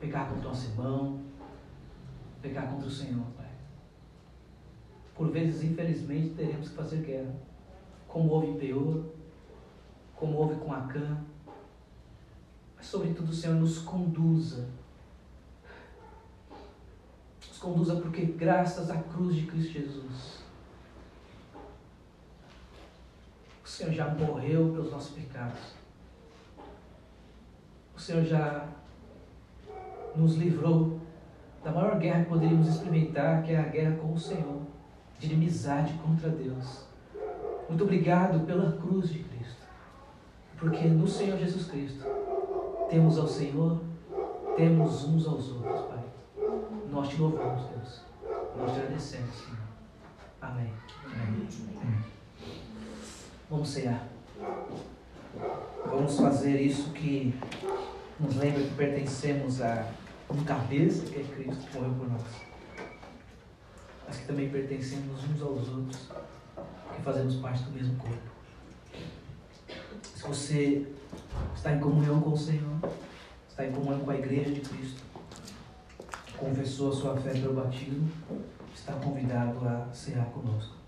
[0.00, 1.29] Pecar contra o nosso irmão,
[2.40, 3.50] pecar contra o Senhor, Pai.
[5.14, 7.34] Por vezes, infelizmente, teremos que fazer guerra,
[8.08, 9.04] como houve em Peor,
[10.16, 11.18] como houve com Acã.
[12.76, 14.68] Mas, sobretudo, o Senhor nos conduza.
[17.46, 20.42] Nos conduza porque, graças à cruz de Cristo Jesus,
[23.62, 25.74] o Senhor já morreu pelos nossos pecados.
[27.94, 28.66] O Senhor já
[30.16, 31.00] nos livrou
[31.62, 34.62] da maior guerra que poderíamos experimentar, que é a guerra com o Senhor,
[35.18, 36.84] de inimizade contra Deus.
[37.68, 39.62] Muito obrigado pela cruz de Cristo,
[40.58, 42.04] porque no Senhor Jesus Cristo
[42.88, 43.80] temos ao Senhor,
[44.56, 46.04] temos uns aos outros, Pai.
[46.90, 48.00] Nós te louvamos, Deus.
[48.56, 49.58] Nós te agradecemos, Senhor.
[50.40, 50.72] Amém.
[51.04, 51.48] Amém.
[53.48, 54.08] Vamos cear.
[55.86, 57.34] Vamos fazer isso que
[58.18, 59.86] nos lembra que pertencemos a
[60.30, 62.22] como cabeça que é Cristo que morreu por nós.
[64.06, 66.08] Mas que também pertencemos uns aos outros,
[66.94, 68.30] que fazemos parte do mesmo corpo.
[70.14, 70.86] Se você
[71.52, 72.78] está em comunhão com o Senhor,
[73.48, 75.02] está em comunhão com a igreja de Cristo,
[76.38, 78.08] confessou a sua fé pelo batismo,
[78.72, 80.80] está convidado a cear conosco.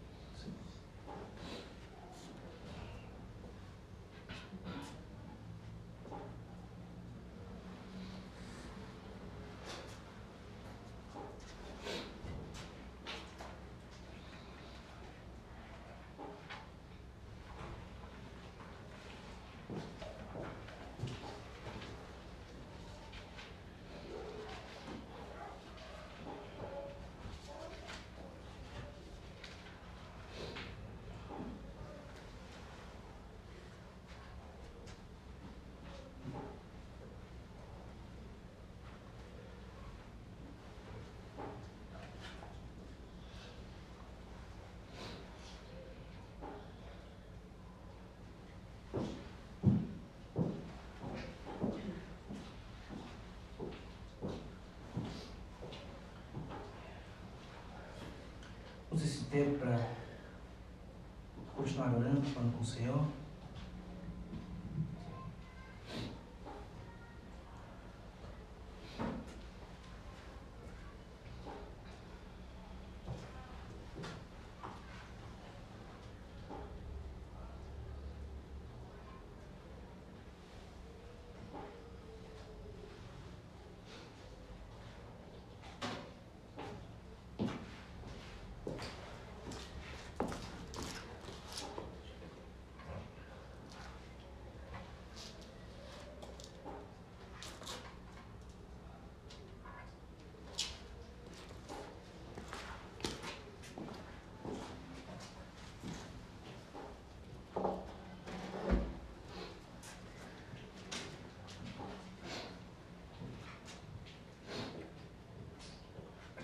[58.92, 59.78] Use esse tempo para
[61.56, 63.02] continuar orando, falando com o Senhor.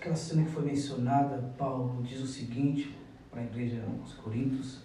[0.08, 2.96] Aquela cena que foi mencionada, Paulo diz o seguinte
[3.30, 4.80] para a igreja dos Coríntios: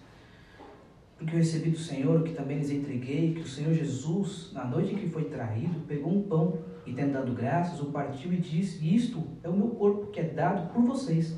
[1.18, 4.94] Porque eu recebi do Senhor que também lhes entreguei, que o Senhor Jesus, na noite
[4.94, 8.86] em que foi traído, pegou um pão e, tendo dado graças, o partiu e disse:
[8.94, 11.34] Isto é o meu corpo que é dado por vocês.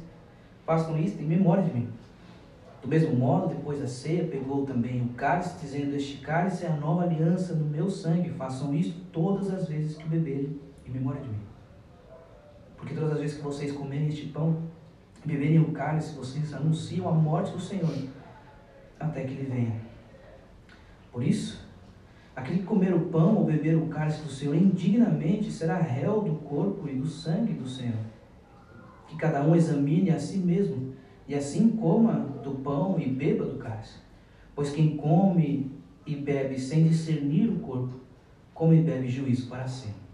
[0.65, 1.87] Façam isto em memória de mim.
[2.81, 6.75] Do mesmo modo, depois da ceia, pegou também o cálice, dizendo: Este cálice é a
[6.75, 8.31] nova aliança no meu sangue.
[8.31, 11.54] Façam isto todas as vezes que beberem, em memória de mim.
[12.85, 14.61] Porque todas as vezes que vocês comerem este pão
[15.25, 17.91] beberem o cálice, vocês anunciam a morte do Senhor
[18.99, 19.81] até que ele venha.
[21.11, 21.65] Por isso,
[22.35, 26.35] aquele que comer o pão ou beber o cálice do Senhor indignamente será réu do
[26.35, 27.97] corpo e do sangue do Senhor.
[29.07, 30.93] Que cada um examine a si mesmo
[31.27, 33.97] e assim coma do pão e beba do cálice.
[34.53, 35.71] Pois quem come
[36.05, 37.95] e bebe sem discernir o corpo,
[38.53, 40.04] come e bebe juízo para si.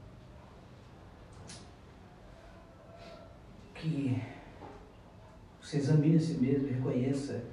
[3.81, 4.21] Que
[5.59, 7.43] você examine a si mesmo e reconheça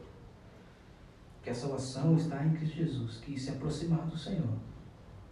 [1.43, 4.59] que a salvação está em Cristo Jesus, que se aproximar do Senhor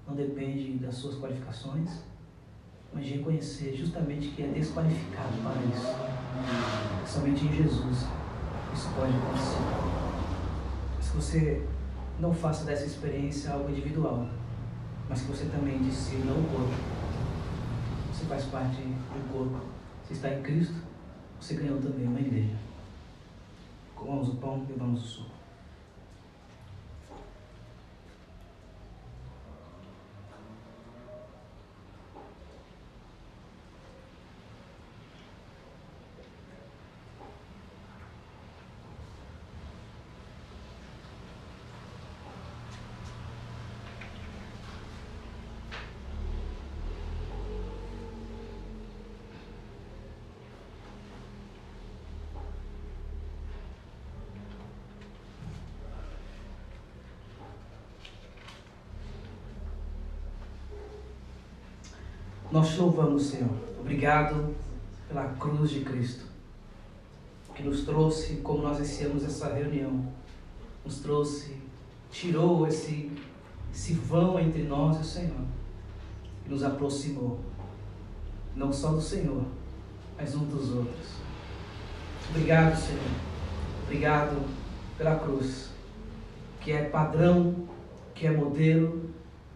[0.08, 2.00] não depende das suas qualificações,
[2.94, 7.12] mas de reconhecer justamente que é desqualificado para isso.
[7.12, 8.06] Somente em Jesus
[8.72, 9.58] isso pode acontecer.
[11.02, 11.66] Se você
[12.18, 14.26] não faça dessa experiência algo individual,
[15.08, 16.74] mas que você também discirna o corpo.
[18.12, 19.60] Você faz parte do corpo.
[20.02, 20.85] Você está em Cristo,
[21.40, 22.56] você ganhou também uma igreja.
[23.94, 25.35] Comamos o pão, bebamos o suco.
[62.56, 63.50] Nós te louvamos, Senhor.
[63.78, 64.54] Obrigado
[65.06, 66.24] pela cruz de Cristo,
[67.54, 70.06] que nos trouxe, como nós iniciamos essa reunião,
[70.82, 71.54] nos trouxe,
[72.10, 73.12] tirou esse,
[73.70, 75.44] esse vão entre nós e o Senhor,
[76.46, 77.40] e nos aproximou,
[78.54, 79.44] não só do Senhor,
[80.16, 81.08] mas um dos outros.
[82.30, 83.10] Obrigado, Senhor.
[83.82, 84.42] Obrigado
[84.96, 85.68] pela cruz,
[86.62, 87.68] que é padrão,
[88.14, 89.10] que é modelo,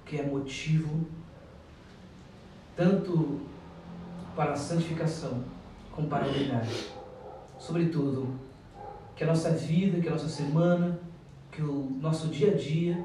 [0.05, 1.07] que é motivo
[2.76, 3.40] tanto
[4.34, 5.44] para a santificação
[5.92, 6.90] como para a unidade.
[7.58, 8.34] Sobretudo,
[9.14, 10.98] que a nossa vida, que a nossa semana,
[11.52, 13.04] que o nosso dia a dia,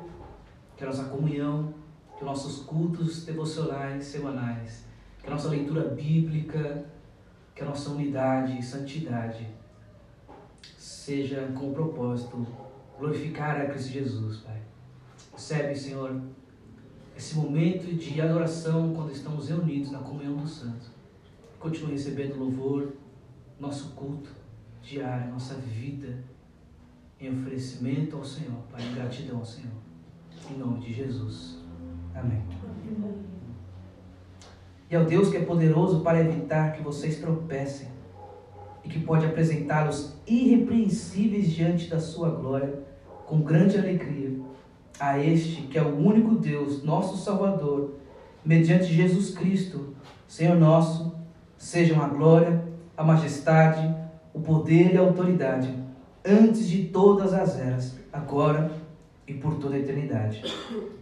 [0.77, 1.73] que a nossa comunhão,
[2.15, 4.85] que os nossos cultos devocionais semanais,
[5.21, 6.85] que a nossa leitura bíblica,
[7.53, 9.47] que a nossa unidade e santidade
[10.77, 12.45] seja com o propósito
[12.97, 14.61] glorificar a Cristo Jesus, Pai.
[15.33, 16.21] Recebe, Senhor,
[17.15, 20.89] esse momento de adoração quando estamos reunidos na comunhão dos santos.
[21.59, 22.93] Continue recebendo louvor,
[23.59, 24.29] nosso culto
[24.81, 26.23] diário, nossa vida
[27.19, 29.71] em oferecimento ao Senhor, Pai, em gratidão ao Senhor.
[30.51, 31.57] Em nome de Jesus.
[32.13, 32.43] Amém.
[34.91, 37.87] E ao Deus que é poderoso para evitar que vocês tropecem
[38.83, 42.83] e que pode apresentá-los irrepreensíveis diante da sua glória
[43.25, 44.39] com grande alegria
[44.99, 47.95] a este que é o único Deus, nosso Salvador,
[48.43, 49.93] mediante Jesus Cristo,
[50.27, 51.15] Senhor nosso,
[51.57, 52.63] sejam a glória,
[52.95, 53.93] a majestade,
[54.33, 55.73] o poder e a autoridade,
[56.23, 58.71] antes de todas as eras, agora
[59.27, 60.43] e por toda a eternidade.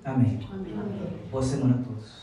[0.03, 0.39] Amém.
[0.51, 0.69] Amém.
[1.29, 2.22] Boa semana a todos.